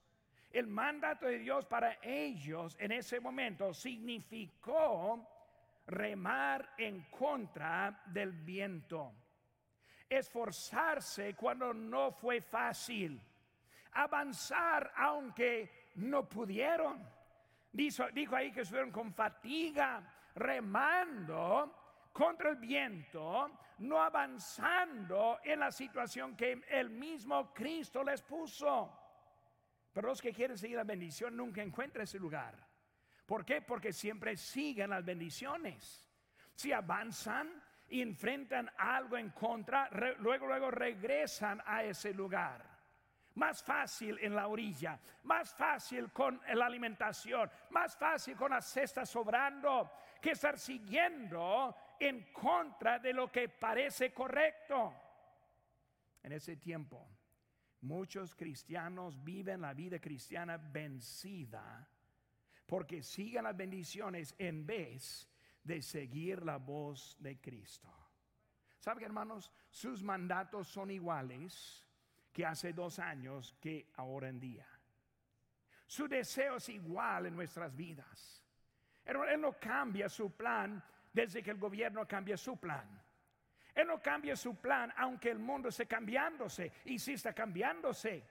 El 0.49 0.67
mandato 0.67 1.25
de 1.25 1.39
Dios 1.39 1.65
para 1.65 1.99
ellos 2.01 2.77
en 2.79 2.93
ese 2.93 3.19
momento 3.19 3.73
significó 3.73 5.27
remar 5.87 6.75
en 6.77 7.01
contra 7.09 8.01
del 8.05 8.31
viento, 8.31 9.13
esforzarse 10.07 11.35
cuando 11.35 11.73
no 11.73 12.11
fue 12.13 12.39
fácil, 12.39 13.21
avanzar 13.91 14.93
aunque 14.95 15.89
no 15.95 16.29
pudieron. 16.29 17.05
Dijo, 17.73 18.09
dijo 18.13 18.37
ahí 18.37 18.53
que 18.53 18.61
estuvieron 18.61 18.91
con 18.91 19.13
fatiga, 19.13 20.31
remando 20.33 21.88
contra 22.19 22.49
el 22.49 22.57
viento, 22.57 23.49
no 23.77 24.01
avanzando 24.01 25.39
en 25.41 25.61
la 25.61 25.71
situación 25.71 26.35
que 26.35 26.61
el 26.67 26.89
mismo 26.89 27.53
Cristo 27.53 28.03
les 28.03 28.21
puso. 28.21 28.93
Pero 29.93 30.09
los 30.09 30.21
que 30.21 30.33
quieren 30.33 30.57
seguir 30.57 30.75
la 30.75 30.83
bendición 30.83 31.37
nunca 31.37 31.61
encuentran 31.61 32.03
ese 32.03 32.19
lugar. 32.19 32.55
¿Por 33.25 33.45
qué? 33.45 33.61
Porque 33.61 33.93
siempre 33.93 34.35
siguen 34.35 34.89
las 34.89 35.05
bendiciones. 35.05 36.05
Si 36.53 36.73
avanzan 36.73 37.63
y 37.87 38.01
enfrentan 38.01 38.69
algo 38.77 39.15
en 39.15 39.29
contra, 39.29 39.87
luego, 40.19 40.45
luego 40.45 40.71
regresan 40.71 41.63
a 41.65 41.83
ese 41.85 42.13
lugar. 42.13 42.65
Más 43.35 43.63
fácil 43.63 44.19
en 44.19 44.35
la 44.35 44.49
orilla, 44.49 44.99
más 45.23 45.55
fácil 45.55 46.11
con 46.11 46.41
la 46.53 46.65
alimentación, 46.65 47.49
más 47.69 47.95
fácil 47.95 48.35
con 48.35 48.51
las 48.51 48.65
cestas 48.65 49.09
sobrando, 49.09 49.89
que 50.21 50.31
estar 50.31 50.59
siguiendo 50.59 51.73
en 51.99 52.31
contra 52.31 52.99
de 52.99 53.13
lo 53.13 53.31
que 53.31 53.49
parece 53.49 54.13
correcto. 54.13 54.93
En 56.23 56.31
ese 56.33 56.57
tiempo 56.57 57.19
Muchos 57.81 58.35
cristianos 58.35 59.23
viven 59.23 59.61
la 59.61 59.73
vida 59.73 59.99
cristiana 59.99 60.57
vencida 60.57 61.87
porque 62.65 63.01
siguen 63.01 63.45
las 63.45 63.55
bendiciones 63.55 64.35
en 64.37 64.65
vez 64.65 65.29
de 65.63 65.81
seguir 65.81 66.43
la 66.43 66.57
voz 66.57 67.15
de 67.19 67.39
Cristo. 67.39 67.89
¿Saben, 68.79 69.05
hermanos? 69.05 69.51
Sus 69.69 70.03
mandatos 70.03 70.67
son 70.67 70.91
iguales 70.91 71.85
que 72.33 72.45
hace 72.45 72.73
dos 72.73 72.99
años 72.99 73.55
que 73.61 73.91
ahora 73.95 74.27
en 74.27 74.39
día. 74.39 74.67
Su 75.87 76.07
deseo 76.07 76.57
es 76.57 76.69
igual 76.69 77.27
en 77.27 77.35
nuestras 77.35 77.75
vidas. 77.75 78.43
Él 79.05 79.17
no 79.39 79.53
cambia 79.53 80.09
su 80.09 80.35
plan 80.35 80.83
desde 81.13 81.43
que 81.43 81.51
el 81.51 81.57
gobierno 81.57 82.07
cambia 82.07 82.37
su 82.37 82.57
plan. 82.57 82.87
Él 83.75 83.87
no 83.87 84.01
cambia 84.01 84.35
su 84.35 84.55
plan 84.55 84.91
aunque 84.97 85.29
el 85.29 85.39
mundo 85.39 85.69
esté 85.69 85.85
cambiándose 85.85 86.71
y 86.85 86.99
si 86.99 87.13
está 87.13 87.33
cambiándose. 87.33 88.23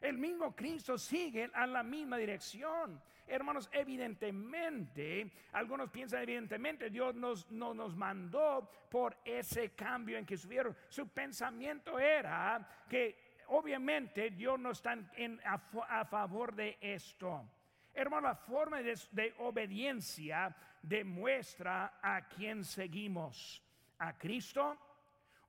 El 0.00 0.18
mismo 0.18 0.54
Cristo 0.54 0.98
sigue 0.98 1.50
a 1.54 1.66
la 1.66 1.82
misma 1.82 2.16
dirección. 2.16 3.00
Hermanos, 3.26 3.70
evidentemente, 3.72 5.30
algunos 5.52 5.90
piensan 5.90 6.22
evidentemente, 6.22 6.90
Dios 6.90 7.14
nos, 7.14 7.50
no 7.52 7.72
nos 7.72 7.96
mandó 7.96 8.68
por 8.90 9.16
ese 9.24 9.70
cambio 9.70 10.18
en 10.18 10.26
que 10.26 10.36
subieron. 10.36 10.76
Su 10.88 11.08
pensamiento 11.08 11.98
era 12.00 12.84
que 12.88 13.44
obviamente 13.46 14.30
Dios 14.30 14.58
no 14.58 14.72
está 14.72 14.98
a, 15.44 16.04
favor 16.04 16.54
de 16.54 16.78
esto. 16.80 17.48
Hermano, 17.94 18.28
la 18.28 18.34
forma 18.34 18.80
de, 18.82 19.34
obediencia 19.38 20.54
demuestra 20.80 21.98
a 22.02 22.26
quién 22.26 22.64
seguimos 22.64 23.62
a 23.98 24.16
Cristo 24.16 24.78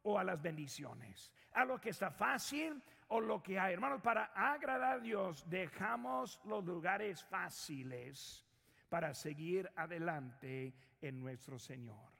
o 0.03 0.19
a 0.19 0.23
las 0.23 0.41
bendiciones, 0.41 1.31
a 1.53 1.63
lo 1.63 1.79
que 1.79 1.91
está 1.91 2.11
fácil 2.11 2.81
o 3.07 3.21
lo 3.21 3.41
que 3.41 3.57
hay. 3.57 3.73
Hermanos, 3.73 4.01
para 4.01 4.25
agradar 4.35 4.97
a 4.97 4.99
Dios 4.99 5.49
dejamos 5.49 6.39
los 6.45 6.63
lugares 6.65 7.23
fáciles 7.23 8.45
para 8.89 9.13
seguir 9.13 9.71
adelante 9.75 10.73
en 11.01 11.19
nuestro 11.19 11.57
Señor. 11.57 12.11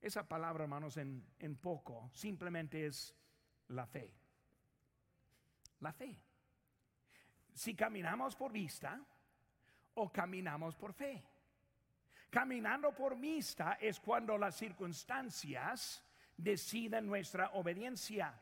Esa 0.00 0.28
palabra, 0.28 0.64
hermanos, 0.64 0.96
en 0.98 1.56
poco 1.60 2.10
simplemente 2.12 2.86
es 2.86 3.14
la 3.68 3.86
fe. 3.86 4.12
La 5.80 5.92
fe. 5.92 6.16
Si 7.52 7.74
caminamos 7.74 8.34
por 8.34 8.52
vista 8.52 9.00
o 9.94 10.10
caminamos 10.10 10.76
por 10.76 10.92
fe. 10.92 11.22
Caminando 12.30 12.92
por 12.94 13.16
vista 13.18 13.76
es 13.80 14.00
cuando 14.00 14.38
las 14.38 14.56
circunstancias 14.56 16.02
deciden 16.36 17.06
nuestra 17.06 17.50
obediencia. 17.50 18.34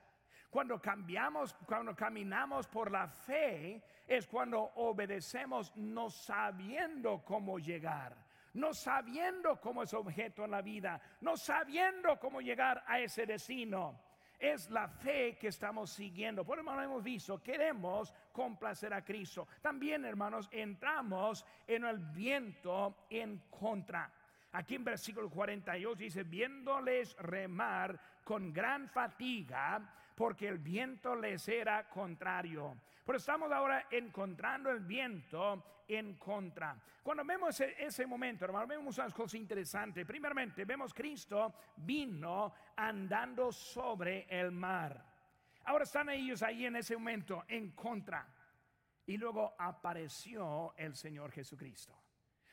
Cuando 0.49 0.81
cambiamos, 0.81 1.55
cuando 1.67 1.95
caminamos 1.95 2.67
por 2.69 2.91
la 2.91 3.09
fe, 3.09 3.83
es 4.07 4.27
cuando 4.27 4.61
obedecemos 4.77 5.75
no 5.77 6.11
sabiendo 6.11 7.25
cómo 7.25 7.59
llegar, 7.59 8.17
no 8.55 8.75
sabiendo 8.75 9.61
cómo 9.61 9.83
es 9.83 9.95
objeto 9.95 10.45
en 10.45 10.51
la 10.53 10.63
vida, 10.63 11.01
no 11.21 11.37
sabiendo 11.37 12.19
cómo 12.19 12.41
llegar 12.41 12.83
a 12.87 13.01
ese 13.01 13.27
destino 13.27 14.10
es 14.41 14.71
la 14.71 14.89
fe 14.89 15.37
que 15.39 15.49
estamos 15.49 15.91
siguiendo. 15.91 16.45
Por 16.45 16.59
hermano, 16.59 16.83
hemos 16.83 17.05
visto, 17.05 17.43
queremos 17.43 18.13
complacer 18.33 18.93
a 18.95 19.05
Cristo. 19.05 19.47
También, 19.61 20.05
hermanos, 20.07 20.49
entramos 20.51 21.45
en 21.67 21.85
el 21.85 21.99
viento 21.99 23.07
en 23.11 23.43
contra. 23.51 24.11
Aquí 24.53 24.75
en 24.75 24.85
versículo 24.85 25.29
42 25.31 25.99
dice, 25.99 26.25
viéndoles 26.25 27.15
remar 27.19 28.01
con 28.25 28.53
gran 28.53 28.89
fatiga, 28.89 29.81
porque 30.21 30.49
el 30.49 30.59
viento 30.59 31.15
les 31.17 31.49
era 31.49 31.89
contrario. 31.89 32.77
Pero 33.07 33.17
estamos 33.17 33.51
ahora 33.51 33.87
encontrando 33.91 34.69
el 34.69 34.81
viento 34.81 35.81
en 35.89 36.19
contra. 36.19 36.77
Cuando 37.03 37.25
vemos 37.25 37.59
ese, 37.59 38.07
momento, 38.07 38.45
hermano, 38.45 38.67
vemos 38.67 38.99
unas 38.99 39.15
cosas 39.15 39.37
interesantes. 39.37 40.05
Primeramente, 40.05 40.67
vemos 40.67 40.93
Cristo 40.93 41.55
vino 41.79 42.53
andando 42.77 43.51
sobre 43.51 44.27
el 44.29 44.53
mar. 44.53 45.03
Ahora 45.65 45.85
están 45.85 46.11
ellos 46.11 46.43
ahí 46.43 46.67
en 46.67 46.77
ese 46.77 46.99
momento 46.99 47.47
en 47.49 47.71
contra. 47.71 48.29
Y 49.07 49.17
luego 49.17 49.55
apareció 49.59 50.75
el 50.77 50.95
Señor 50.97 51.33
Jesucristo. 51.33 51.99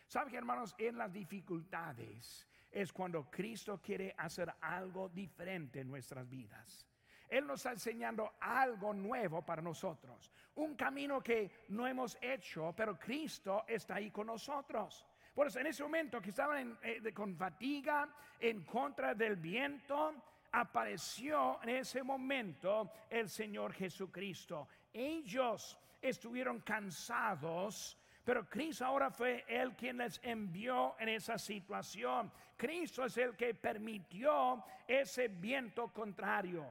¿Saben 0.07 0.31
que 0.31 0.37
hermanos? 0.37 0.73
En 0.77 0.97
las 0.97 1.11
dificultades 1.11 2.47
es 2.71 2.93
cuando 2.93 3.29
Cristo 3.29 3.81
quiere 3.81 4.15
hacer 4.17 4.55
algo 4.61 5.09
diferente 5.09 5.81
en 5.81 5.89
nuestras 5.89 6.29
vidas. 6.29 6.87
Él 7.29 7.45
nos 7.45 7.59
está 7.59 7.71
enseñando 7.71 8.33
algo 8.39 8.93
nuevo 8.93 9.41
para 9.41 9.61
nosotros. 9.61 10.31
Un 10.55 10.75
camino 10.75 11.21
que 11.21 11.65
no 11.69 11.87
hemos 11.87 12.17
hecho, 12.21 12.73
pero 12.75 12.97
Cristo 12.97 13.63
está 13.67 13.95
ahí 13.95 14.11
con 14.11 14.27
nosotros. 14.27 15.05
Por 15.33 15.47
eso 15.47 15.59
en 15.59 15.67
ese 15.67 15.83
momento 15.83 16.21
que 16.21 16.29
estaban 16.29 16.77
eh, 16.81 17.13
con 17.13 17.35
fatiga, 17.35 18.09
en 18.39 18.63
contra 18.63 19.13
del 19.13 19.35
viento, 19.35 20.15
apareció 20.51 21.61
en 21.61 21.69
ese 21.69 22.01
momento 22.01 22.91
el 23.09 23.29
Señor 23.29 23.73
Jesucristo. 23.73 24.67
Ellos 24.93 25.77
estuvieron 26.01 26.61
cansados 26.61 27.97
pero 28.27 28.45
Cristo 28.49 28.83
ahora 28.83 29.09
fue 29.09 29.45
el 29.47 29.73
quien 29.77 29.99
les 29.99 30.19
envió 30.21 30.97
en 30.99 31.07
esa 31.07 31.37
situación. 31.37 32.29
Cristo 32.57 33.05
es 33.05 33.15
el 33.15 33.37
que 33.37 33.53
permitió 33.53 34.61
ese 34.85 35.29
viento 35.29 35.87
contrario. 35.93 36.69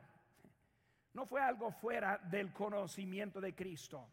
No 1.17 1.25
fue 1.25 1.41
algo 1.41 1.73
fuera 1.73 2.19
del 2.19 2.53
conocimiento 2.53 3.41
de 3.41 3.55
Cristo. 3.55 4.07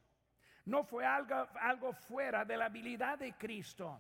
No 0.63 0.85
fue 0.85 1.05
algo, 1.05 1.49
algo 1.59 1.91
fuera 1.91 2.45
de 2.45 2.55
la 2.55 2.65
habilidad 2.67 3.19
de 3.19 3.33
Cristo. 3.33 3.99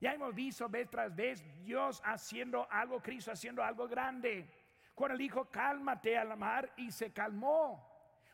Ya 0.00 0.14
hemos 0.14 0.34
visto 0.34 0.68
vez 0.68 0.90
tras 0.90 1.14
vez 1.14 1.44
Dios 1.62 2.02
haciendo 2.04 2.66
algo, 2.68 3.00
Cristo 3.00 3.30
haciendo 3.30 3.62
algo 3.62 3.86
grande. 3.86 4.50
Cuando 4.96 5.12
el 5.12 5.18
dijo, 5.20 5.48
cálmate 5.48 6.18
al 6.18 6.36
mar 6.36 6.72
y 6.76 6.90
se 6.90 7.12
calmó 7.12 7.88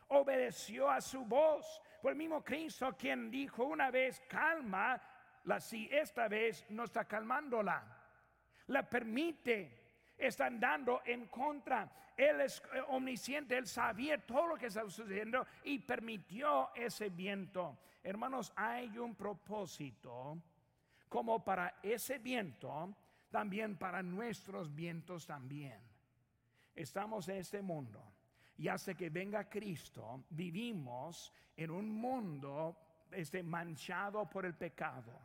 obedeció 0.09 0.91
a 0.91 1.03
su 1.03 1.23
voz. 1.27 1.83
Por 2.01 2.13
el 2.13 2.17
mismo 2.17 2.43
Cristo 2.43 2.97
quien 2.97 3.31
dijo 3.31 3.65
una 3.65 3.91
vez, 3.91 4.23
calma, 4.31 4.99
la 5.45 5.61
si 5.61 5.91
esta 5.93 6.27
vez 6.27 6.65
no 6.71 6.85
está 6.85 7.05
calmándola. 7.05 7.85
La 8.69 8.89
permite, 8.89 9.86
está 10.17 10.47
andando 10.47 11.03
en 11.05 11.27
contra. 11.27 11.91
Él 12.17 12.41
es 12.41 12.63
eh, 12.75 12.81
omnisciente, 12.89 13.57
él 13.57 13.67
sabía 13.67 14.19
todo 14.19 14.49
lo 14.49 14.57
que 14.57 14.67
estaba 14.67 14.89
sucediendo 14.89 15.47
y 15.65 15.79
permitió 15.79 16.75
ese 16.75 17.11
viento. 17.11 17.79
Hermanos, 18.03 18.53
hay 18.57 18.97
un 18.99 19.15
propósito 19.15 20.39
como 21.09 21.45
para 21.45 21.79
ese 21.83 22.19
viento, 22.19 22.95
también 23.31 23.77
para 23.77 24.03
nuestros 24.03 24.75
vientos 24.75 25.27
también. 25.27 25.81
Estamos 26.75 27.29
en 27.29 27.37
este 27.37 27.63
mundo 27.63 28.03
y 28.59 28.69
hasta 28.69 28.95
que 28.95 29.11
venga 29.11 29.49
Cristo, 29.49 30.25
vivimos 30.31 31.33
en 31.57 31.71
un 31.71 31.91
mundo 31.91 32.77
este, 33.11 33.43
manchado 33.43 34.29
por 34.29 34.47
el 34.47 34.55
pecado. 34.55 35.21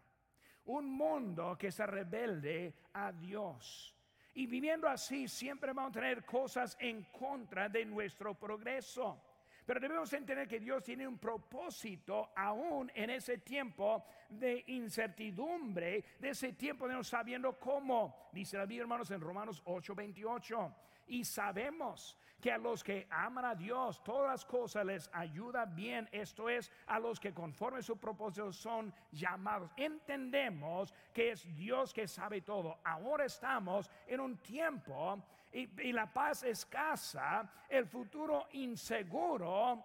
Un 0.66 0.92
mundo 0.92 1.58
que 1.58 1.72
se 1.72 1.86
rebelde 1.86 2.74
a 2.94 3.12
Dios. 3.12 3.96
Y 4.34 4.48
viviendo 4.48 4.88
así 4.88 5.28
siempre 5.28 5.74
vamos 5.74 5.92
a 5.92 6.00
tener 6.00 6.24
cosas 6.26 6.78
en 6.80 7.04
contra 7.04 7.68
de 7.68 7.86
nuestro 7.86 8.34
progreso. 8.34 9.22
Pero 9.66 9.80
debemos 9.80 10.12
entender 10.14 10.48
que 10.48 10.60
Dios 10.60 10.84
tiene 10.84 11.08
un 11.08 11.18
propósito 11.18 12.32
aún 12.36 12.92
en 12.96 13.10
ese 13.10 13.38
tiempo 13.38 14.04
de 14.30 14.64
incertidumbre, 14.68 16.04
de 16.20 16.30
ese 16.30 16.54
tiempo 16.54 16.88
de 16.88 16.96
no 16.96 17.04
sabiendo 17.04 17.60
cómo. 17.60 18.30
Dice 18.32 18.58
la 18.58 18.66
Biblia, 18.66 18.84
hermanos, 18.84 19.12
en 19.12 19.22
Romanos 19.22 19.62
8:28. 19.66 20.74
Y 21.12 21.26
sabemos 21.26 22.18
que 22.40 22.54
a 22.54 22.58
los 22.58 22.86
que 22.86 23.06
aman 23.10 23.44
a 23.44 23.54
Dios, 23.54 24.02
todas 24.02 24.32
las 24.32 24.46
cosas 24.46 24.86
les 24.86 25.10
ayuda 25.12 25.66
bien. 25.66 26.08
Esto 26.10 26.48
es, 26.48 26.72
a 26.88 27.00
los 27.00 27.20
que 27.20 27.34
conforme 27.34 27.84
su 27.84 27.98
propósito 27.98 28.54
son 28.54 28.94
llamados. 29.12 29.70
Entendemos 29.76 30.94
que 31.14 31.32
es 31.32 31.44
Dios 31.54 31.94
que 31.94 32.08
sabe 32.08 32.40
todo. 32.40 32.80
Ahora 32.86 33.26
estamos 33.26 33.92
en 34.08 34.22
un 34.22 34.38
tiempo 34.38 35.22
y, 35.52 35.92
la 35.92 36.12
paz 36.14 36.44
escasa, 36.44 37.66
el 37.68 37.86
futuro 37.88 38.48
inseguro, 38.54 39.84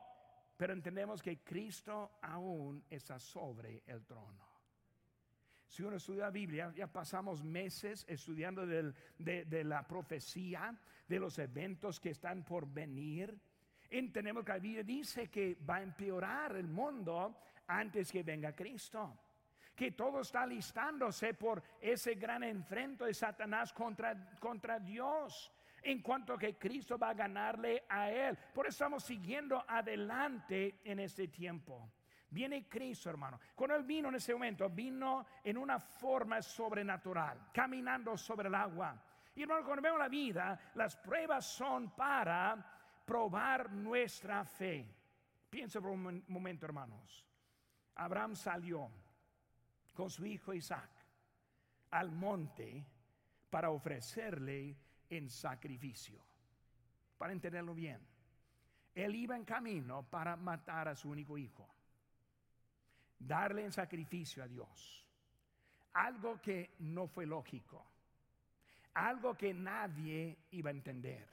pero 0.57 0.75
entendemos 0.75 1.21
que 1.21 1.39
Cristo 1.41 2.13
aún 2.23 2.85
está 2.89 3.19
sobre 3.19 3.83
el 3.85 4.05
trono. 4.05 4.47
Si 5.67 5.83
uno 5.83 5.97
estudia 5.97 6.23
la 6.23 6.31
Biblia, 6.31 6.73
ya 6.75 6.87
pasamos 6.87 7.45
meses 7.45 8.07
estudiando 8.09 8.67
de, 8.67 9.65
la 9.65 9.87
profecía, 9.87 10.75
de 11.07 11.19
los 11.19 11.39
eventos 11.39 12.01
que 12.01 12.11
están 12.11 12.45
por 12.45 12.67
venir. 12.67 13.39
Entendemos 13.89 14.45
que 14.45 14.53
la 14.53 14.59
Biblia 14.59 14.83
dice 14.83 15.29
que 15.29 15.57
va 15.69 15.77
a 15.77 15.83
empeorar 15.83 16.57
el 16.57 16.67
mundo 16.67 17.37
antes 17.69 18.11
que 18.11 18.23
venga 18.23 18.55
Cristo. 18.55 19.19
Que 19.75 19.93
todo 19.93 20.21
está 20.21 20.47
listándose 20.47 21.35
por 21.35 21.63
ese 21.81 22.15
gran 22.15 22.43
enfrento 22.43 23.05
de 23.05 23.15
Satanás 23.15 23.73
contra, 23.73 24.39
contra 24.39 24.79
Dios. 24.81 25.53
en 25.83 26.03
cuanto 26.03 26.37
que 26.37 26.59
Cristo 26.59 26.99
va 26.99 27.11
a 27.11 27.15
ganarle 27.15 27.85
a 27.89 28.11
él. 28.11 28.37
Por 28.53 28.67
eso 28.67 28.85
estamos 28.85 29.05
siguiendo 29.05 29.65
adelante 29.69 30.81
en 30.83 30.99
este 30.99 31.29
tiempo. 31.29 31.93
Viene 32.29 32.69
Cristo, 32.69 33.09
hermano. 33.09 33.39
Cuando 33.55 33.77
Él 33.77 33.85
vino 33.85 34.09
en 34.09 34.17
ese 34.17 34.33
momento, 34.33 34.69
vino 34.69 35.25
en 35.45 35.57
una 35.57 35.79
forma 35.79 36.43
sobrenatural, 36.43 37.51
caminando 37.53 38.17
sobre 38.17 38.49
el 38.49 38.55
agua. 38.55 39.01
Y 39.37 39.43
hermano, 39.43 39.65
cuando 39.65 39.83
vemos 39.83 39.99
la 39.99 40.09
vida, 40.09 40.59
las 40.75 40.97
pruebas 40.97 41.47
son 41.47 41.91
para 41.91 42.57
probar 43.05 43.71
nuestra 43.71 44.45
fe. 44.45 44.93
Piensa 45.49 45.81
por 45.81 45.91
un 45.91 46.25
momento, 46.29 46.67
hermanos. 46.67 47.25
Abraham 47.95 48.35
salió 48.35 48.91
con 49.95 50.11
su 50.11 50.27
hijo 50.27 50.53
Isaac 50.53 50.91
al 51.91 52.11
monte 52.11 52.85
para 53.49 53.71
ofrecerle 53.71 54.77
en 55.09 55.31
sacrificio. 55.31 56.21
Para 57.17 57.33
entenderlo 57.33 57.75
bien, 57.75 58.01
él 58.95 59.15
iba 59.15 59.37
en 59.37 59.45
camino 59.45 60.03
para 60.11 60.37
matar 60.37 60.89
a 60.89 60.97
su 60.97 61.11
único 61.11 61.39
hijo 61.39 61.77
darle 63.19 63.65
en 63.65 63.73
sacrificio 63.73 64.43
a 64.43 64.49
Dios. 64.49 65.07
Algo 65.95 66.41
que 66.41 66.75
no 66.81 67.07
fue 67.07 67.27
lógico. 67.27 67.87
Algo 68.97 69.37
que 69.37 69.53
nadie 69.53 70.39
iba 70.53 70.71
a 70.71 70.73
entender. 70.73 71.29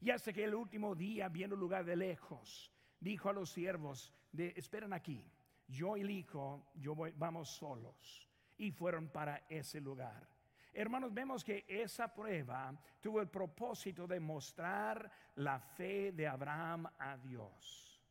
Y 0.00 0.10
hasta 0.10 0.32
que 0.32 0.42
el 0.42 0.52
último 0.52 0.96
día, 0.96 1.28
viendo 1.28 1.54
lugar 1.54 1.84
de 1.84 1.94
lejos, 1.94 2.72
dijo 2.98 3.28
a 3.28 3.32
los 3.32 3.50
siervos, 3.50 4.12
de, 4.32 4.52
esperen 4.56 4.92
aquí, 4.92 5.24
yo 5.68 5.96
y 5.96 6.00
el 6.00 6.10
hijo, 6.10 6.66
yo 6.74 6.96
voy, 6.96 7.12
vamos 7.16 7.50
solos. 7.50 8.28
Y 8.58 8.72
fueron 8.72 9.10
para 9.10 9.46
ese 9.48 9.80
lugar. 9.80 10.28
Hermanos, 10.72 11.14
vemos 11.14 11.44
que 11.44 11.64
esa 11.68 12.12
prueba 12.12 12.74
tuvo 13.00 13.20
el 13.20 13.28
propósito 13.28 14.08
de 14.08 14.18
mostrar 14.18 15.08
la 15.36 15.60
fe 15.60 16.10
de 16.10 16.26
Abraham 16.26 16.88
a 16.98 17.16
Dios. 17.16 18.02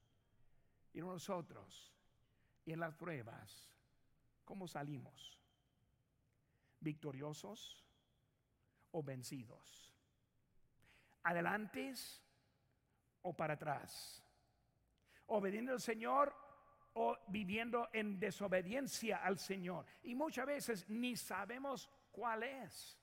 Y 0.94 1.02
nosotros, 1.02 1.92
en 2.66 2.80
las 2.80 2.96
pruebas, 2.96 3.70
¿cómo 4.46 4.66
salimos? 4.66 5.38
¿Victoriosos 6.80 7.82
o 8.92 9.04
vencidos? 9.04 9.94
¿Adelantes 11.24 12.24
o 13.22 13.36
para 13.36 13.54
atrás? 13.54 14.24
¿Obediendo 15.28 15.72
al 15.72 15.82
Señor 15.82 16.36
o 16.94 17.18
viviendo 17.28 17.90
en 17.94 18.20
desobediencia 18.20 19.18
al 19.18 19.38
Señor? 19.38 19.86
Y 20.04 20.16
muchas 20.16 20.46
veces 20.46 20.90
ni 20.90 21.16
sabemos 21.16 21.90
cuál 22.12 22.44
es. 22.44 22.98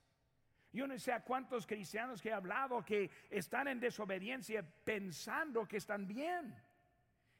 Yo 0.72 0.86
no 0.86 0.98
sé 0.98 1.12
a 1.12 1.24
cuántos 1.24 1.66
cristianos 1.66 2.20
que 2.20 2.28
he 2.28 2.32
hablado 2.32 2.84
que 2.84 3.10
están 3.30 3.68
en 3.68 3.80
desobediencia 3.80 4.62
pensando 4.84 5.66
que 5.66 5.78
están 5.78 6.06
bien. 6.06 6.54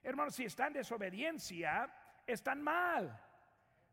Hermanos, 0.02 0.34
si 0.34 0.44
están 0.44 0.68
en 0.68 0.74
desobediencia, 0.74 1.92
están 2.26 2.62
mal. 2.62 3.27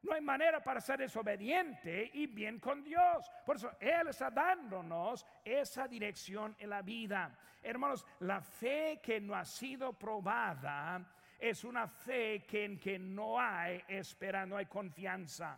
No 0.05 0.13
hay 0.13 0.21
manera 0.21 0.61
para 0.61 0.79
ser 0.79 0.99
desobediente 0.99 2.11
y 2.13 2.27
bien 2.27 2.59
con 2.59 2.83
Dios. 2.83 3.31
Por 3.43 3.55
eso 3.55 3.71
Él 3.79 4.09
está 4.09 4.29
dándonos 4.29 5.25
esa 5.43 5.87
dirección 5.87 6.55
en 6.59 6.69
la 6.69 6.83
vida. 6.83 7.35
Hermanos, 7.63 8.05
la 8.19 8.39
fe 8.39 8.99
que 9.01 9.19
no 9.19 9.33
ha 9.33 9.43
sido 9.43 9.93
probada 9.93 11.03
es 11.39 11.63
una 11.63 11.87
fe 11.87 12.45
que 12.45 12.65
en 12.65 12.79
que 12.79 12.99
no 12.99 13.39
hay 13.39 13.83
esperanza, 13.87 14.45
no 14.45 14.57
hay 14.57 14.67
confianza. 14.67 15.57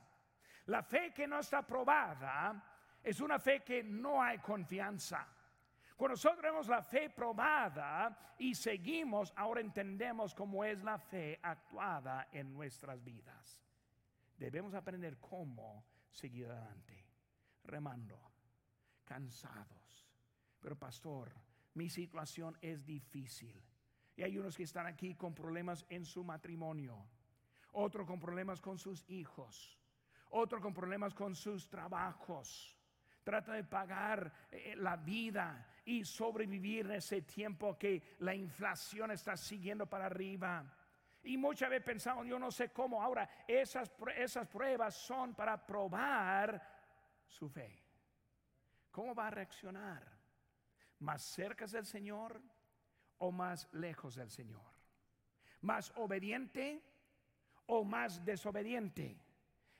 La 0.67 0.81
fe 0.81 1.11
que 1.13 1.27
no 1.27 1.39
está 1.39 1.67
probada 1.67 2.63
es 3.03 3.19
una 3.19 3.39
fe 3.39 3.59
que 3.59 3.83
no 3.83 4.23
hay 4.23 4.37
confianza. 4.37 5.27
Cuando 5.97 6.13
nosotros 6.13 6.39
tenemos 6.39 6.67
la 6.69 6.81
fe 6.81 7.09
probada 7.09 8.17
y 8.37 8.55
seguimos, 8.55 9.33
ahora 9.35 9.59
entendemos 9.59 10.33
cómo 10.33 10.63
es 10.63 10.81
la 10.83 10.97
fe 10.97 11.37
actuada 11.41 12.29
en 12.31 12.53
nuestras 12.53 13.03
vidas. 13.03 13.66
Debemos 14.37 14.73
aprender 14.73 15.19
cómo 15.19 15.85
seguir 16.09 16.47
adelante, 16.47 17.05
remando, 17.63 18.19
cansados. 19.03 20.07
Pero 20.59 20.77
pastor, 20.77 21.33
mi 21.73 21.89
situación 21.89 22.57
es 22.61 22.85
difícil. 22.85 23.61
Y 24.15 24.23
hay 24.23 24.37
unos 24.37 24.55
que 24.55 24.63
están 24.63 24.87
aquí 24.87 25.15
con 25.15 25.33
problemas 25.33 25.85
en 25.89 26.05
su 26.05 26.23
matrimonio, 26.23 27.07
otro 27.73 28.05
con 28.05 28.19
problemas 28.19 28.61
con 28.61 28.77
sus 28.77 29.07
hijos, 29.09 29.79
otro 30.29 30.59
con 30.59 30.73
problemas 30.73 31.13
con 31.13 31.35
sus 31.35 31.69
trabajos 31.69 32.77
trata 33.27 33.51
de 33.51 33.65
pagar 33.65 34.31
eh, 34.49 34.73
la 34.77 34.95
vida 34.95 35.67
y 35.83 36.05
sobrevivir 36.05 36.85
en 36.85 36.93
ese 36.93 37.23
tiempo 37.23 37.77
que 37.77 38.15
la 38.19 38.33
inflación 38.33 39.11
está 39.11 39.35
siguiendo 39.35 39.85
para 39.85 40.05
arriba. 40.05 40.63
Y 41.27 41.37
muchas 41.37 41.69
veces 41.69 41.83
pensamos, 41.83 42.25
yo 42.25 42.39
no 42.39 42.49
sé 42.49 42.69
cómo. 42.69 43.03
Ahora, 43.03 43.29
esas, 43.45 43.91
esas 44.15 44.47
pruebas 44.47 44.95
son 44.95 45.35
para 45.35 45.57
probar 45.65 46.61
su 47.27 47.49
fe. 47.49 47.83
¿Cómo 48.89 49.13
va 49.13 49.27
a 49.27 49.31
reaccionar? 49.31 50.09
¿Más 50.99 51.21
cerca 51.21 51.65
del 51.65 51.85
Señor 51.85 52.41
o 53.17 53.29
más 53.29 53.67
lejos 53.73 54.15
del 54.15 54.29
Señor? 54.29 54.71
¿Más 55.59 55.91
obediente 55.97 56.81
o 57.65 57.83
más 57.83 58.23
desobediente? 58.23 59.19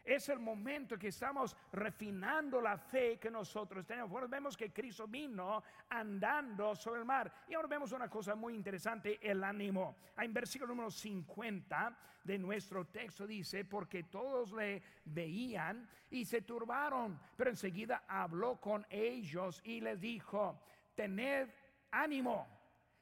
Es 0.08 0.30
el 0.30 0.40
momento 0.40 0.98
que 0.98 1.10
estamos 1.10 1.54
refinando 1.74 2.62
la 2.62 2.78
fe 2.78 3.20
que 3.20 3.30
nosotros 3.30 3.86
tenemos. 3.86 4.30
Vemos 4.30 4.56
que 4.56 4.72
Cristo 4.72 5.06
vino 5.06 5.62
andando 5.90 6.74
sobre 6.78 7.02
el 7.02 7.06
mar. 7.06 7.30
Y 7.46 7.56
ahora 7.56 7.68
vemos 7.68 7.92
una 7.92 8.10
cosa 8.10 8.34
muy 8.34 8.56
interesante, 8.56 9.20
el 9.22 9.44
ánimo. 9.44 9.98
En 10.18 10.34
versículo 10.34 10.70
número 10.70 10.90
50 10.90 11.98
de 12.24 12.38
nuestro 12.38 12.86
texto 12.86 13.28
dice, 13.28 13.66
porque 13.66 14.04
todos 14.04 14.54
le 14.54 14.82
veían 15.04 15.90
y 16.10 16.24
se 16.24 16.42
turbaron, 16.42 17.20
pero 17.36 17.50
enseguida 17.50 18.06
habló 18.08 18.62
con 18.62 18.88
ellos 18.90 19.60
y 19.66 19.82
les 19.82 20.00
dijo, 20.00 20.58
tened 20.96 21.50
ánimo, 21.92 22.48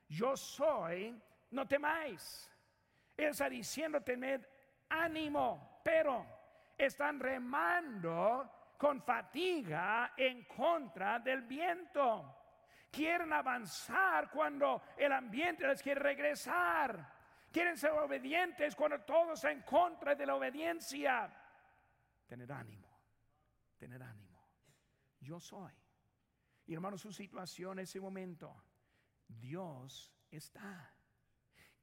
yo 0.09 0.35
soy, 0.35 1.15
no 1.51 1.67
temáis. 1.67 2.49
Él 3.15 3.27
está 3.27 3.47
diciendo, 3.47 4.01
tened 4.01 4.43
ánimo, 4.89 5.81
pero 5.83 6.34
están 6.77 7.19
remando 7.19 8.51
con 8.77 9.01
fatiga 9.01 10.13
en 10.17 10.45
contra 10.45 11.19
del 11.19 11.41
viento. 11.43 12.35
Quieren 12.91 13.33
avanzar 13.33 14.29
cuando 14.29 14.81
el 14.97 15.11
ambiente 15.11 15.67
les 15.67 15.81
quiere 15.81 15.99
regresar. 16.01 17.13
Quieren 17.51 17.77
ser 17.77 17.91
obedientes 17.91 18.75
cuando 18.75 19.01
todo 19.01 19.33
está 19.33 19.51
en 19.51 19.61
contra 19.61 20.15
de 20.15 20.25
la 20.25 20.35
obediencia. 20.35 21.33
Tener 22.27 22.51
ánimo, 22.51 22.87
tener 23.77 24.01
ánimo. 24.01 24.41
Yo 25.19 25.39
soy. 25.39 25.73
Y 26.67 26.73
hermano, 26.73 26.97
su 26.97 27.11
situación 27.11 27.79
en 27.79 27.83
ese 27.83 27.99
momento, 27.99 28.63
Dios 29.27 30.13
está. 30.31 30.93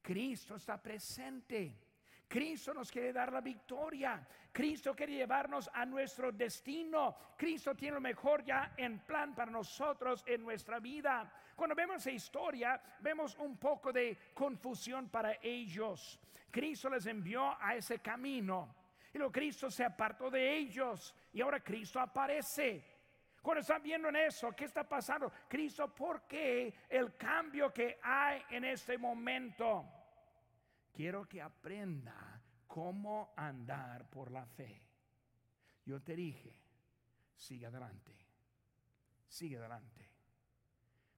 Cristo 0.01 0.57
está 0.57 0.83
presente. 0.83 1.92
Cristo 2.33 2.73
nos 2.73 2.91
quiere 2.91 3.13
dar 3.13 3.31
la 3.31 3.43
victoria. 3.43 4.27
Cristo 4.51 4.95
quiere 4.95 5.13
llevarnos 5.13 5.69
a 5.71 5.85
nuestro 5.85 6.33
destino. 6.33 7.15
Cristo 7.37 7.75
tiene 7.75 7.97
lo 7.97 8.01
mejor 8.01 8.43
ya 8.43 8.73
en 8.75 9.01
plan 9.01 9.35
para 9.35 9.51
nosotros 9.51 10.25
en 10.27 10.43
nuestra 10.43 10.81
vida. 10.81 11.31
Cuando 11.55 11.75
vemos 11.75 11.97
esa 11.97 12.11
historia, 12.11 12.81
vemos 13.01 13.37
un 13.37 13.59
poco 13.59 13.93
de 13.93 14.17
confusión 14.33 15.11
para 15.11 15.41
ellos. 15.43 16.19
Cristo 16.51 16.89
les 16.89 17.05
envió 17.05 17.55
a 17.61 17.77
ese 17.77 17.99
camino. 17.99 18.77
Y 19.13 19.19
luego 19.19 19.31
Cristo 19.31 19.71
se 19.71 19.85
apartó 19.85 20.31
de 20.31 20.57
ellos. 20.57 21.15
Y 21.35 21.43
ahora 21.43 21.61
Cristo 21.61 22.01
aparece. 22.01 22.83
Cuando 23.43 23.61
están 23.61 23.83
viendo 23.83 24.09
en 24.09 24.17
eso, 24.17 24.53
¿qué 24.53 24.65
está 24.65 24.89
pasando? 24.89 25.31
Cristo, 25.49 25.95
¿por 25.95 26.23
qué 26.23 26.73
el 26.89 27.15
cambio 27.15 27.71
que 27.75 27.99
hay 28.03 28.43
en 28.49 28.65
este 28.65 28.97
momento? 28.97 30.02
Quiero 30.93 31.29
que 31.29 31.41
aprenda 31.41 32.41
cómo 32.67 33.33
andar 33.37 34.09
por 34.09 34.31
la 34.31 34.47
fe. 34.47 34.81
Yo 35.85 36.01
te 36.03 36.15
dije, 36.15 36.55
sigue 37.35 37.67
adelante, 37.67 38.15
sigue 39.27 39.59
adelante. 39.59 40.09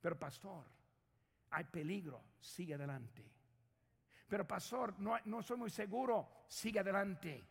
Pero 0.00 0.18
pastor, 0.18 0.64
hay 1.50 1.64
peligro, 1.64 2.22
sigue 2.40 2.74
adelante. 2.74 3.30
Pero 4.28 4.46
pastor, 4.46 4.98
no, 4.98 5.18
no 5.26 5.42
soy 5.42 5.58
muy 5.58 5.70
seguro, 5.70 6.44
sigue 6.48 6.80
adelante. 6.80 7.44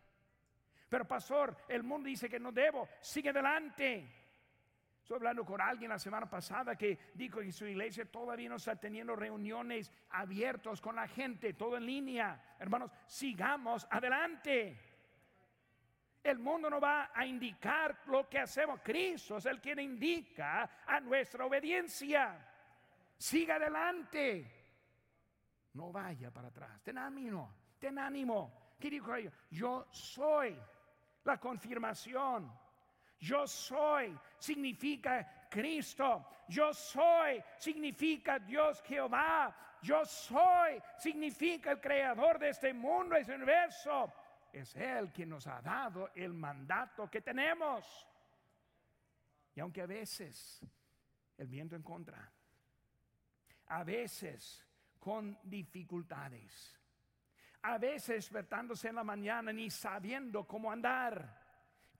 Pero 0.89 1.07
pastor, 1.07 1.57
el 1.67 1.83
mundo 1.83 2.07
dice 2.07 2.29
que 2.29 2.39
no 2.39 2.51
debo, 2.51 2.88
sigue 3.01 3.29
adelante. 3.29 4.22
Estoy 5.04 5.18
hablando 5.18 5.44
con 5.44 5.60
alguien 5.60 5.89
la 5.89 6.00
semana 6.00 6.30
pasada 6.30 6.78
que 6.78 6.98
dijo 7.13 7.42
que 7.42 7.52
su 7.52 7.66
iglesia 7.66 8.06
todavía 8.06 8.48
no 8.48 8.56
está 8.56 8.78
teniendo 8.78 9.18
reuniones 9.18 9.92
abiertas 10.12 10.80
con 10.80 10.96
la 10.96 11.10
gente, 11.10 11.56
todo 11.56 11.76
en 11.76 11.86
línea. 11.86 12.56
Hermanos, 12.58 12.89
sigamos 13.06 13.86
adelante. 13.92 14.80
El 16.24 16.39
mundo 16.39 16.70
no 16.70 16.80
va 16.80 17.12
a 17.13 17.26
indicar 17.26 18.04
lo 18.06 18.30
que 18.30 18.39
hacemos. 18.39 18.80
Cristo 18.82 19.36
es 19.36 19.46
el 19.46 19.60
quien 19.60 19.80
indica 19.80 20.84
a 20.88 21.02
nuestra 21.02 21.46
obediencia. 21.46 22.39
Siga 23.18 23.56
adelante. 23.56 24.50
No 25.74 25.92
vaya 25.92 26.32
para 26.32 26.48
atrás. 26.48 26.82
Ten 26.82 26.98
ánimo. 26.98 27.54
Ten 27.78 28.00
ánimo. 28.00 28.76
¿Qué 28.80 28.89
dijo 28.89 29.18
yo? 29.18 29.32
Yo 29.50 29.86
soy 29.92 30.58
la 31.26 31.38
confirmación. 31.42 32.62
Yo 33.23 33.47
soy 33.47 34.19
significa 34.38 35.47
Cristo. 35.49 36.25
Yo 36.49 36.73
soy 36.73 37.41
significa 37.57 38.38
Dios 38.38 38.83
Jehová. 38.86 39.55
Yo 39.81 40.03
soy 40.03 40.81
significa 40.97 41.71
el 41.71 41.79
creador 41.79 42.38
de 42.38 42.49
este 42.49 42.73
mundo, 42.73 43.15
este 43.15 43.36
universo 43.36 44.12
es 44.51 44.75
Él 44.75 45.12
quien 45.13 45.29
nos 45.29 45.47
ha 45.47 45.62
dado 45.62 46.12
el 46.15 46.33
mandato 46.33 47.09
que 47.09 47.21
tenemos. 47.21 48.07
Y 49.55 49.62
aunque 49.62 49.81
a 49.81 49.86
veces 49.86 50.62
el 51.38 51.47
viento 51.47 51.77
en 51.77 51.81
contra, 51.81 52.29
a 53.67 53.83
veces 53.86 54.65
con 54.99 55.39
dificultades, 55.43 56.77
a 57.62 57.77
veces 57.77 58.15
despertándose 58.15 58.89
en 58.89 58.95
la 58.95 59.03
mañana 59.05 59.53
ni 59.53 59.69
sabiendo 59.69 60.45
cómo 60.45 60.69
andar, 60.69 61.42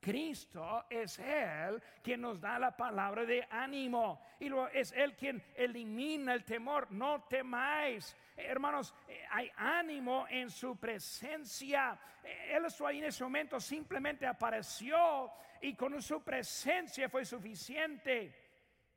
Cristo 0.04 0.84
es 0.90 1.18
Él 1.18 1.82
quien 2.02 2.20
nos 2.20 2.38
da 2.38 2.58
la 2.58 2.76
palabra 2.76 3.24
de 3.24 3.42
ánimo 3.48 4.20
y 4.38 4.50
es 4.74 4.92
Él 4.92 5.16
quien 5.16 5.42
elimina 5.56 6.34
el 6.34 6.44
temor. 6.44 6.92
No 6.92 7.22
temáis. 7.22 8.14
Hermanos, 8.36 8.94
eh, 9.08 9.24
hay 9.30 9.50
ánimo 9.56 10.26
en 10.28 10.50
su 10.50 10.76
presencia. 10.76 11.98
Él 12.22 12.66
estuvo 12.66 12.88
ahí 12.88 12.98
en 12.98 13.06
ese 13.06 13.24
momento, 13.24 13.58
simplemente 13.58 14.26
apareció 14.26 15.32
y 15.62 15.74
con 15.74 16.02
su 16.02 16.22
presencia 16.22 17.08
fue 17.08 17.24
suficiente. 17.24 18.34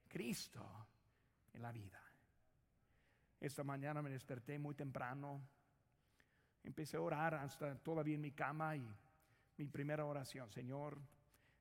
Cristo 0.09 0.87
en 1.53 1.61
la 1.61 1.71
vida. 1.71 2.01
Esta 3.39 3.63
mañana 3.63 4.01
me 4.01 4.09
desperté 4.09 4.59
muy 4.59 4.75
temprano. 4.75 5.41
Empecé 6.65 6.97
a 6.97 7.01
orar 7.01 7.35
hasta 7.35 7.77
todavía 7.77 8.15
en 8.15 8.21
mi 8.21 8.33
cama 8.33 8.75
y 8.75 8.85
mi 9.57 9.65
primera 9.67 10.05
oración, 10.05 10.49
Señor, 10.51 11.01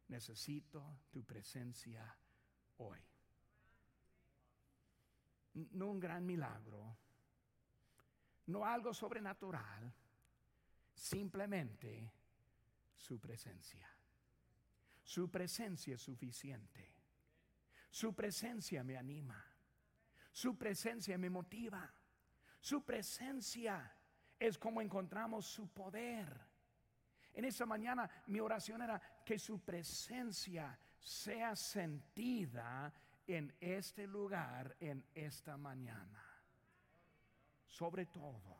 necesito 0.08 1.00
tu 1.10 1.24
presencia 1.24 2.16
hoy. 2.78 3.00
No 5.54 5.86
un 5.88 5.98
gran 5.98 6.26
milagro, 6.26 6.96
no 8.46 8.64
algo 8.64 8.92
sobrenatural, 8.92 9.92
simplemente 10.94 12.12
su 12.96 13.18
presencia. 13.18 13.88
Su 15.02 15.30
presencia 15.30 15.94
es 15.94 16.02
suficiente. 16.02 16.92
Su 17.90 18.14
presencia 18.14 18.82
me 18.82 18.96
anima. 18.96 19.42
Su 20.32 20.58
presencia 20.58 21.16
me 21.16 21.30
motiva. 21.30 21.90
Su 22.60 22.84
presencia 22.84 23.96
es 24.38 24.58
como 24.58 24.82
encontramos 24.82 25.46
su 25.46 25.68
poder. 25.68 26.45
En 27.36 27.44
esa 27.44 27.66
mañana 27.66 28.08
mi 28.28 28.40
oración 28.40 28.80
era 28.80 28.98
que 29.22 29.38
su 29.38 29.60
presencia 29.60 30.76
sea 30.98 31.54
sentida 31.54 32.90
en 33.26 33.54
este 33.60 34.06
lugar, 34.06 34.74
en 34.80 35.04
esta 35.14 35.58
mañana. 35.58 36.24
Sobre 37.66 38.06
todo, 38.06 38.56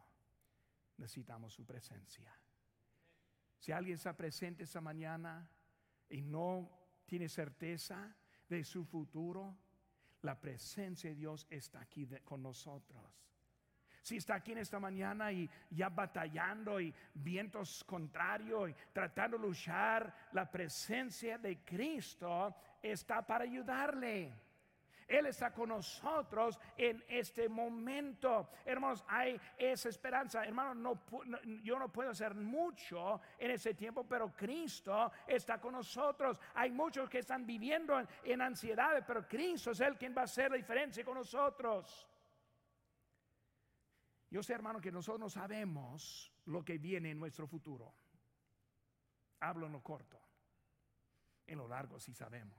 necesitamos 0.98 1.54
su 1.54 1.64
presencia. 1.64 2.38
Si 3.58 3.72
alguien 3.72 3.96
está 3.96 4.14
presente 4.14 4.64
esta 4.64 4.82
mañana 4.82 5.50
y 6.10 6.20
no 6.20 6.70
tiene 7.06 7.30
certeza 7.30 8.14
de 8.46 8.62
su 8.62 8.84
futuro, 8.84 9.56
la 10.20 10.38
presencia 10.38 11.08
de 11.08 11.16
Dios 11.16 11.46
está 11.48 11.80
aquí 11.80 12.06
con 12.26 12.42
nosotros 12.42 13.25
si 14.06 14.18
está 14.18 14.36
aquí 14.36 14.52
en 14.52 14.58
esta 14.58 14.78
mañana 14.78 15.32
y 15.32 15.50
ya 15.68 15.88
batallando 15.88 16.80
y 16.80 16.94
vientos 17.12 17.82
contrarios 17.82 18.70
y 18.70 18.74
tratando 18.92 19.36
de 19.36 19.48
luchar, 19.48 20.14
la 20.30 20.48
presencia 20.48 21.38
de 21.38 21.58
Cristo 21.64 22.54
está 22.80 23.26
para 23.26 23.42
ayudarle. 23.42 24.32
Él 25.08 25.26
está 25.26 25.52
con 25.52 25.70
nosotros 25.70 26.56
en 26.76 27.02
este 27.08 27.48
momento. 27.48 28.48
Hermanos, 28.64 29.04
hay 29.08 29.40
esa 29.58 29.88
esperanza. 29.88 30.44
Hermanos, 30.44 30.76
no, 30.76 31.42
yo 31.64 31.76
no 31.76 31.90
puedo 31.90 32.10
hacer 32.10 32.32
mucho 32.36 33.20
en 33.40 33.50
ese 33.50 33.74
tiempo, 33.74 34.06
pero 34.06 34.32
Cristo 34.36 35.10
está 35.26 35.60
con 35.60 35.72
nosotros. 35.72 36.40
Hay 36.54 36.70
muchos 36.70 37.10
que 37.10 37.18
están 37.18 37.44
viviendo 37.44 37.98
en, 37.98 38.06
en 38.22 38.40
ansiedad, 38.40 39.02
pero 39.04 39.26
Cristo 39.26 39.72
es 39.72 39.80
el 39.80 39.96
quien 39.96 40.14
va 40.16 40.20
a 40.20 40.24
hacer 40.26 40.52
la 40.52 40.58
diferencia 40.58 41.04
con 41.04 41.14
nosotros. 41.14 42.06
Yo 44.30 44.42
sé, 44.42 44.54
hermano, 44.54 44.80
que 44.80 44.90
nosotros 44.90 45.20
no 45.20 45.30
sabemos 45.30 46.32
lo 46.46 46.64
que 46.64 46.78
viene 46.78 47.10
en 47.10 47.18
nuestro 47.18 47.46
futuro. 47.46 47.92
Hablo 49.40 49.66
en 49.66 49.72
lo 49.72 49.82
corto. 49.82 50.20
En 51.46 51.58
lo 51.58 51.68
largo 51.68 52.00
sí 52.00 52.12
sabemos. 52.12 52.58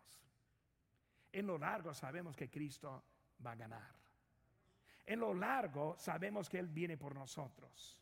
En 1.31 1.45
lo 1.45 1.57
largo 1.57 1.93
sabemos 1.93 2.35
que 2.35 2.49
Cristo 2.49 3.03
va 3.45 3.51
a 3.51 3.55
ganar. 3.55 3.95
En 5.05 5.19
lo 5.19 5.33
largo 5.33 5.97
sabemos 5.97 6.49
que 6.49 6.59
Él 6.59 6.67
viene 6.67 6.97
por 6.97 7.15
nosotros. 7.15 7.99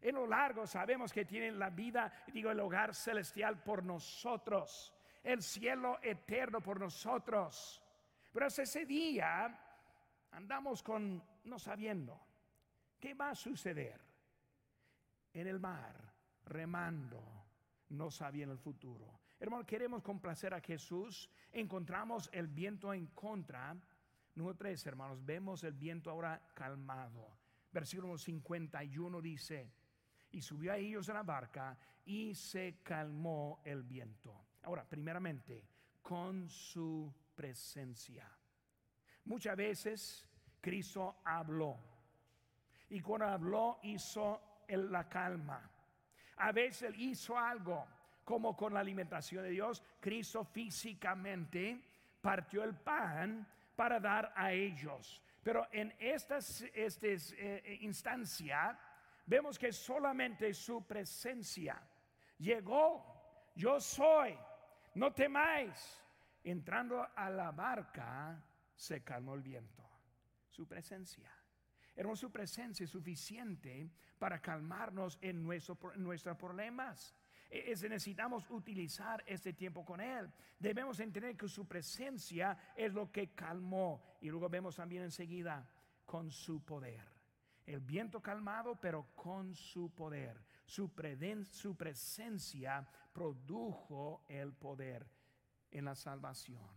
En 0.00 0.14
lo 0.14 0.26
largo 0.26 0.66
sabemos 0.66 1.12
que 1.12 1.24
tiene 1.24 1.50
la 1.52 1.70
vida, 1.70 2.12
digo, 2.32 2.50
el 2.50 2.60
hogar 2.60 2.94
celestial 2.94 3.62
por 3.62 3.84
nosotros. 3.84 4.92
El 5.22 5.42
cielo 5.42 5.98
eterno 6.02 6.60
por 6.60 6.78
nosotros. 6.78 7.82
Pero 8.32 8.46
ese 8.46 8.86
día 8.86 9.58
andamos 10.30 10.82
con 10.82 11.22
no 11.44 11.58
sabiendo. 11.58 12.27
¿Qué 12.98 13.14
va 13.14 13.30
a 13.30 13.34
suceder? 13.34 14.00
En 15.32 15.46
el 15.46 15.60
mar, 15.60 16.14
remando, 16.46 17.22
no 17.90 18.10
sabía 18.10 18.44
el 18.46 18.58
futuro. 18.58 19.20
Hermano, 19.38 19.64
queremos 19.64 20.02
complacer 20.02 20.52
a 20.52 20.60
Jesús. 20.60 21.30
Encontramos 21.52 22.28
el 22.32 22.48
viento 22.48 22.92
en 22.92 23.06
contra. 23.08 23.76
Número 24.34 24.56
tres, 24.56 24.84
hermanos, 24.86 25.24
vemos 25.24 25.62
el 25.62 25.74
viento 25.74 26.10
ahora 26.10 26.42
calmado. 26.54 27.38
Versículo 27.70 28.18
51 28.18 29.20
dice, 29.20 29.70
y 30.30 30.42
subió 30.42 30.72
a 30.72 30.76
ellos 30.76 31.08
a 31.08 31.14
la 31.14 31.22
barca 31.22 31.78
y 32.04 32.34
se 32.34 32.80
calmó 32.82 33.60
el 33.64 33.82
viento. 33.84 34.46
Ahora, 34.62 34.88
primeramente, 34.88 35.68
con 36.02 36.48
su 36.48 37.14
presencia. 37.34 38.28
Muchas 39.24 39.56
veces 39.56 40.26
Cristo 40.60 41.20
habló 41.24 41.97
y 42.90 43.00
cuando 43.00 43.26
habló 43.26 43.78
hizo 43.82 44.40
la 44.68 45.08
calma. 45.08 45.70
A 46.36 46.52
veces 46.52 46.94
hizo 46.96 47.38
algo, 47.38 47.86
como 48.24 48.56
con 48.56 48.74
la 48.74 48.80
alimentación 48.80 49.42
de 49.42 49.50
Dios, 49.50 49.82
Cristo 50.00 50.44
físicamente 50.44 51.82
partió 52.20 52.62
el 52.64 52.74
pan 52.74 53.46
para 53.74 53.98
dar 53.98 54.32
a 54.36 54.52
ellos. 54.52 55.22
Pero 55.42 55.66
en 55.72 55.94
esta, 55.98 56.38
este, 56.38 57.16
eh, 57.38 57.78
instancia 57.80 58.78
vemos 59.24 59.58
que 59.58 59.72
solamente 59.72 60.52
su 60.52 60.86
presencia 60.86 61.80
llegó, 62.38 63.50
yo 63.54 63.80
soy, 63.80 64.38
no 64.94 65.12
temáis. 65.12 66.04
Entrando 66.44 67.06
a 67.14 67.28
la 67.28 67.50
barca 67.50 68.42
se 68.74 69.02
calmó 69.02 69.34
el 69.34 69.42
viento, 69.42 69.82
su 70.48 70.66
presencia. 70.66 71.37
Hermano, 71.98 72.14
su 72.14 72.30
presencia 72.30 72.84
es 72.84 72.90
suficiente 72.90 73.90
para 74.20 74.40
calmarnos 74.40 75.18
en, 75.20 75.42
nuestros 75.42 76.36
problemas. 76.38 77.12
E, 77.50 77.72
es, 77.72 77.82
necesitamos 77.82 78.48
utilizar 78.50 79.24
este 79.26 79.52
tiempo 79.52 79.84
con 79.84 80.00
Él. 80.00 80.32
Debemos 80.60 81.00
entender 81.00 81.36
que 81.36 81.48
su 81.48 81.66
presencia 81.66 82.56
es 82.76 82.94
lo 82.94 83.10
que 83.10 83.34
calmó. 83.34 84.16
Y 84.20 84.28
luego 84.28 84.48
vemos 84.48 84.76
también 84.76 85.02
enseguida 85.02 85.68
con 86.06 86.30
su 86.30 86.64
poder. 86.64 87.02
El 87.66 87.80
viento 87.80 88.22
calmado, 88.22 88.76
pero 88.76 89.08
con 89.16 89.52
su 89.56 89.90
poder. 89.90 90.40
Su, 90.66 90.92
su 91.50 91.76
presencia 91.76 92.88
produjo 93.12 94.24
el 94.28 94.52
poder 94.52 95.04
en 95.72 95.84
la 95.86 95.96
salvación. 95.96 96.70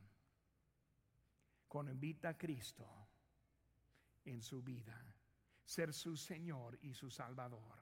Cuando 1.67 1.91
invita 1.91 2.29
a 2.29 2.37
Cristo 2.39 3.01
en 4.25 4.41
su 4.41 4.61
vida, 4.61 5.10
ser 5.71 5.93
su 5.93 6.17
Señor 6.17 6.77
y 6.81 6.93
su 6.93 7.09
Salvador. 7.09 7.79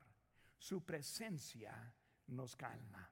Su 0.60 0.86
presencia 0.86 1.92
nos 2.28 2.56
calma. 2.56 3.12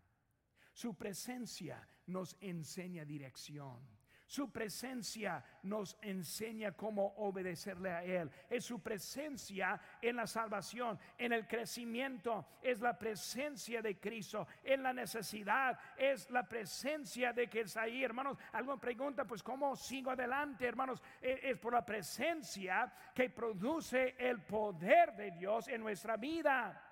Su 0.71 0.95
presencia 0.95 1.89
nos 2.05 2.37
enseña 2.39 3.03
dirección. 3.03 3.96
Su 4.27 4.51
presencia 4.51 5.41
nos 5.63 5.97
enseña 6.01 6.73
cómo 6.73 7.13
obedecerle 7.15 7.91
a 7.91 8.03
Él. 8.03 8.29
Es 8.49 8.65
su 8.65 8.83
presencia 8.83 9.79
en 10.01 10.17
la 10.17 10.27
salvación, 10.27 10.99
en 11.17 11.31
el 11.31 11.47
crecimiento. 11.47 12.45
Es 12.61 12.81
la 12.81 12.97
presencia 12.99 13.81
de 13.81 13.97
Cristo. 13.97 14.45
En 14.65 14.83
la 14.83 14.91
necesidad 14.91 15.79
es 15.95 16.29
la 16.29 16.43
presencia 16.43 17.31
de 17.31 17.47
que 17.47 17.61
es 17.61 17.77
ahí. 17.77 18.03
Hermanos, 18.03 18.37
alguna 18.51 18.77
pregunta, 18.77 19.23
pues 19.23 19.41
¿cómo 19.41 19.77
sigo 19.77 20.11
adelante, 20.11 20.67
hermanos? 20.67 21.01
E, 21.21 21.51
es 21.51 21.57
por 21.57 21.71
la 21.71 21.85
presencia 21.85 22.91
que 23.15 23.29
produce 23.29 24.17
el 24.19 24.41
poder 24.41 25.15
de 25.15 25.31
Dios 25.31 25.69
en 25.69 25.79
nuestra 25.79 26.17
vida. 26.17 26.83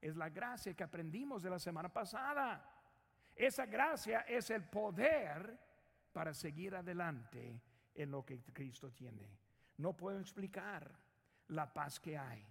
Es 0.00 0.16
la 0.16 0.30
gracia 0.30 0.72
que 0.72 0.84
aprendimos 0.84 1.42
de 1.42 1.50
la 1.50 1.58
semana 1.58 1.90
pasada. 1.90 2.66
Esa 3.34 3.66
gracia 3.66 4.20
es 4.20 4.48
el 4.48 4.64
poder 4.64 5.65
para 6.16 6.32
seguir 6.32 6.74
adelante 6.74 7.60
en 7.94 8.10
lo 8.10 8.24
que 8.24 8.40
Cristo 8.40 8.90
tiene. 8.90 9.28
No 9.76 9.94
puedo 9.94 10.18
explicar 10.18 10.90
la 11.48 11.70
paz 11.70 12.00
que 12.00 12.16
hay. 12.16 12.42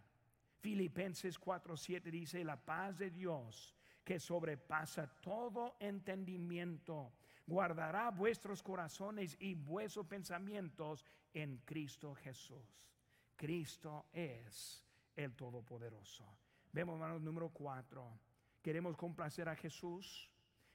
Filipenses 0.59 1.39
4:7 1.41 2.11
dice, 2.11 2.43
la 2.43 2.63
paz 2.63 2.99
de 2.99 3.09
Dios 3.09 3.73
que 4.03 4.19
sobrepasa 4.19 5.07
todo 5.19 5.77
entendimiento, 5.79 7.13
guardará 7.47 8.11
vuestros 8.11 8.61
corazones 8.61 9.35
y 9.39 9.55
vuestros 9.55 10.05
pensamientos 10.05 11.03
en 11.33 11.57
Cristo 11.65 12.13
Jesús. 12.13 12.85
Cristo 13.35 14.05
es 14.13 14.85
el 15.15 15.35
Todopoderoso. 15.35 16.23
Vemos, 16.71 16.93
hermanos, 16.97 17.19
número 17.23 17.49
4. 17.49 18.19
Queremos 18.61 18.95
complacer 18.95 19.49
a 19.49 19.55
Jesús. 19.55 20.29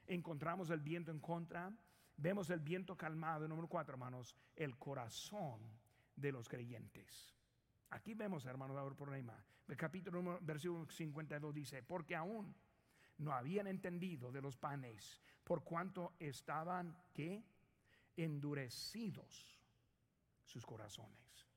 Encontramos 0.09 0.71
el 0.71 0.81
viento 0.81 1.13
en 1.13 1.21
contra 1.21 1.73
Vemos 2.21 2.51
el 2.51 2.61
viento 2.61 2.99
calmado, 2.99 3.49
número 3.49 3.67
cuatro, 3.67 3.95
hermanos, 3.95 4.37
el 4.55 4.77
corazón 4.77 5.59
de 6.15 6.31
los 6.31 6.51
creyentes. 6.51 7.35
Aquí 7.89 8.13
vemos, 8.13 8.45
hermanos, 8.45 8.77
el 8.87 8.95
problema. 8.95 9.43
El 9.67 9.75
capítulo, 9.75 10.39
versículo 10.43 10.87
52 10.87 11.55
dice, 11.55 11.83
porque 11.83 12.15
aún 12.15 12.55
no 13.17 13.33
habían 13.33 13.67
entendido 13.69 14.31
de 14.31 14.43
los 14.43 14.59
panes, 14.59 15.23
por 15.45 15.65
cuanto 15.65 16.13
estaban, 16.19 16.95
¿qué? 17.15 17.43
Endurecidos 18.19 19.59
sus 20.45 20.67
corazones. 20.67 21.49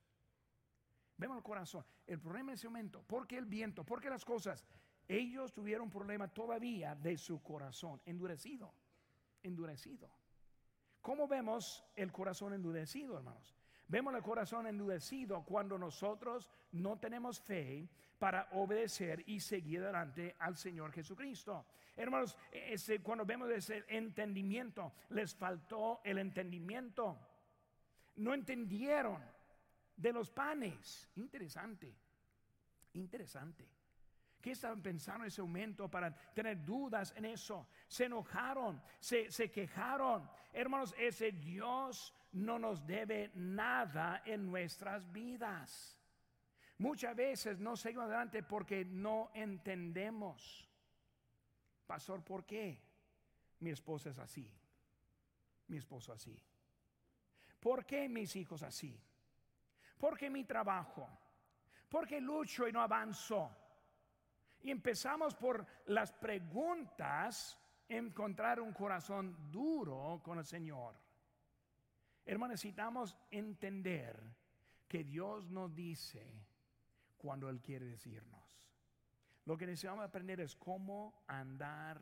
Vemos 1.18 1.36
el 1.36 1.44
corazón. 1.44 1.84
El 2.08 2.22
problema 2.22 2.52
en 2.52 2.56
ese 2.56 2.70
momento, 2.70 3.04
¿por 3.04 3.28
qué 3.28 3.38
el 3.38 3.46
viento? 3.48 3.84
¿Por 3.84 4.00
qué 4.00 4.10
las 4.10 4.24
cosas? 4.24 4.66
Ellos 5.10 5.52
tuvieron 5.52 5.88
un 5.88 5.92
problema 5.92 6.30
todavía 6.30 6.96
de 6.96 7.18
su 7.18 7.44
corazón, 7.44 8.02
endurecido, 8.06 8.74
endurecido. 9.42 10.23
¿Cómo 11.04 11.28
vemos 11.28 11.84
el 11.98 12.14
corazón 12.14 12.54
endurecido, 12.54 13.18
hermanos? 13.18 13.54
Vemos 13.90 14.16
el 14.16 14.24
corazón 14.24 14.68
endurecido 14.68 15.44
cuando 15.44 15.78
nosotros 15.78 16.50
no 16.72 16.98
tenemos 16.98 17.42
fe 17.42 17.90
para 18.18 18.48
obedecer 18.54 19.22
y 19.28 19.42
seguir 19.42 19.84
adelante 19.84 20.34
al 20.40 20.56
Señor 20.56 20.94
Jesucristo. 20.94 21.66
Hermanos, 21.98 22.38
cuando 23.04 23.26
vemos 23.26 23.50
ese 23.52 23.84
entendimiento, 23.90 24.94
les 25.10 25.36
faltó 25.36 26.00
el 26.06 26.20
entendimiento. 26.20 27.20
No 28.16 28.34
entendieron 28.34 29.22
de 29.98 30.14
los 30.14 30.32
panes. 30.32 31.10
Interesante, 31.18 31.94
interesante. 32.94 33.68
¿Qué 34.44 34.52
estaban 34.52 34.82
pensando 34.82 35.24
en 35.24 35.30
ese 35.30 35.42
momento 35.42 35.90
para 35.90 36.14
tener 36.34 36.66
dudas 36.66 37.14
en 37.16 37.24
eso? 37.24 37.66
Se 37.88 38.04
enojaron, 38.04 38.84
se, 39.00 39.50
quejaron. 39.50 40.30
Hermanos, 40.52 40.94
ese 40.98 41.32
Dios 41.32 42.14
no 42.34 42.60
nos 42.60 42.86
debe 42.86 43.32
nada 43.36 44.22
en 44.26 44.46
nuestras 44.46 45.10
vidas. 45.14 45.98
Muchas 46.80 47.16
veces 47.16 47.58
no 47.62 47.78
seguimos 47.78 48.08
adelante 48.08 48.44
porque 48.44 48.84
no 48.84 49.32
entendemos. 49.34 50.70
Pastor, 51.88 52.22
¿por 52.22 52.46
qué? 52.46 52.84
Mi 53.62 53.70
esposa 53.70 54.10
es 54.10 54.20
así. 54.20 54.52
Mi 55.70 55.78
esposo 55.78 56.12
así. 56.12 56.38
¿Por 57.62 57.86
qué 57.86 58.10
mis 58.10 58.36
hijos 58.36 58.62
así? 58.62 59.02
¿Por 59.98 60.18
qué 60.18 60.30
mi 60.30 60.44
trabajo? 60.44 61.08
¿Por 61.88 62.06
qué 62.06 62.20
lucho 62.20 62.68
y 62.68 62.74
no 62.74 62.82
avanzo? 62.82 63.63
Y 64.64 64.72
empezamos 64.72 65.36
por 65.36 65.68
las 65.88 66.14
preguntas, 66.14 67.60
encontrar 67.90 68.62
un 68.62 68.72
corazón 68.72 69.52
duro 69.52 70.22
con 70.24 70.40
el 70.40 70.46
Señor. 70.46 70.96
Hermanos, 72.26 72.54
necesitamos 72.54 73.18
entender 73.30 74.18
que 74.88 75.04
Dios 75.04 75.50
nos 75.50 75.76
dice 75.76 76.46
cuando 77.18 77.50
Él 77.50 77.62
quiere 77.62 77.86
decirnos. 77.86 78.42
Lo 79.46 79.58
que 79.58 79.66
necesitamos 79.66 80.06
aprender 80.06 80.40
es 80.40 80.56
cómo 80.56 81.26
andar 81.28 82.02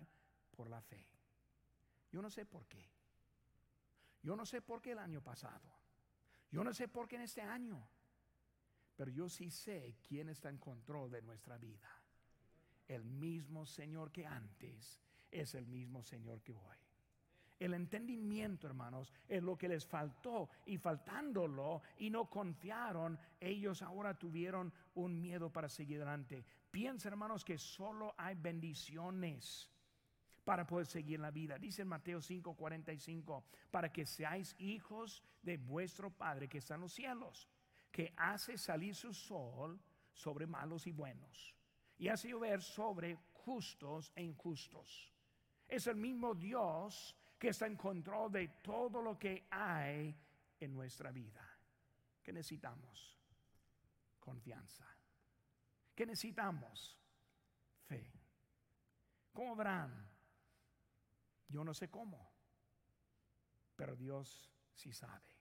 por 0.55 0.69
la 0.69 0.81
fe. 0.81 1.09
Yo 2.11 2.21
no 2.21 2.29
sé 2.29 2.45
por 2.45 2.67
qué. 2.67 2.87
Yo 4.21 4.35
no 4.35 4.45
sé 4.45 4.61
por 4.61 4.83
qué 4.83 4.91
el 4.91 4.99
año 4.99 5.23
pasado. 5.23 5.67
Yo 6.51 6.63
no 6.63 6.71
sé 6.75 6.87
por 6.87 7.07
qué 7.07 7.15
en 7.15 7.23
este 7.23 7.41
año. 7.41 7.87
Pero 8.95 9.09
yo 9.09 9.27
sí 9.27 9.49
sé 9.49 9.97
quién 10.07 10.29
está 10.29 10.49
en 10.49 10.59
control 10.59 11.09
de 11.09 11.23
nuestra 11.23 11.57
vida 11.57 12.00
el 12.91 13.05
mismo 13.05 13.65
Señor 13.65 14.11
que 14.11 14.25
antes 14.25 14.99
es 15.31 15.55
el 15.55 15.65
mismo 15.65 16.03
Señor 16.03 16.41
que 16.41 16.53
hoy. 16.53 16.77
El 17.57 17.73
entendimiento, 17.75 18.67
hermanos, 18.67 19.13
es 19.27 19.41
lo 19.43 19.55
que 19.55 19.69
les 19.69 19.85
faltó 19.85 20.49
y 20.65 20.77
faltándolo 20.77 21.83
y 21.99 22.09
no 22.09 22.29
confiaron, 22.29 23.19
ellos 23.39 23.81
ahora 23.81 24.17
tuvieron 24.17 24.73
un 24.95 25.21
miedo 25.21 25.51
para 25.51 25.69
seguir 25.69 25.97
adelante. 25.97 26.43
Piensa, 26.71 27.09
hermanos, 27.09 27.45
que 27.45 27.57
solo 27.57 28.15
hay 28.17 28.35
bendiciones 28.35 29.69
para 30.43 30.65
poder 30.65 30.87
seguir 30.87 31.19
la 31.19 31.29
vida. 31.29 31.59
Dice 31.59 31.83
en 31.83 31.87
Mateo 31.87 32.19
5:45, 32.19 33.43
para 33.69 33.91
que 33.91 34.07
seáis 34.07 34.55
hijos 34.57 35.23
de 35.43 35.57
vuestro 35.57 36.09
Padre 36.09 36.49
que 36.49 36.57
está 36.57 36.75
en 36.75 36.81
los 36.81 36.93
cielos, 36.93 37.47
que 37.91 38.11
hace 38.17 38.57
salir 38.57 38.95
su 38.95 39.13
sol 39.13 39.79
sobre 40.13 40.47
malos 40.47 40.87
y 40.87 40.91
buenos 40.91 41.60
y 42.01 42.09
hace 42.09 42.29
llover 42.29 42.63
sobre 42.63 43.15
justos 43.31 44.11
e 44.15 44.23
injustos. 44.23 45.13
Es 45.67 45.85
el 45.85 45.97
mismo 45.97 46.33
Dios 46.33 47.15
que 47.37 47.49
está 47.49 47.67
en 47.67 47.75
control 47.75 48.31
de 48.31 48.47
todo 48.63 49.03
lo 49.03 49.19
que 49.19 49.45
hay 49.51 50.19
en 50.59 50.73
nuestra 50.73 51.11
vida. 51.11 51.47
¿Qué 52.23 52.33
necesitamos? 52.33 53.19
Confianza. 54.19 54.83
¿Qué 55.93 56.07
necesitamos? 56.07 56.97
Fe. 57.85 58.11
¿Cómo 59.31 59.55
verán? 59.55 60.09
Yo 61.49 61.63
no 61.63 61.75
sé 61.75 61.91
cómo, 61.91 62.33
pero 63.75 63.95
Dios 63.95 64.51
sí 64.73 64.91
sabe. 64.91 65.37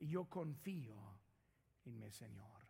Y 0.00 0.08
yo 0.08 0.24
confío 0.24 1.20
en 1.84 2.00
mi 2.00 2.10
Señor. 2.10 2.61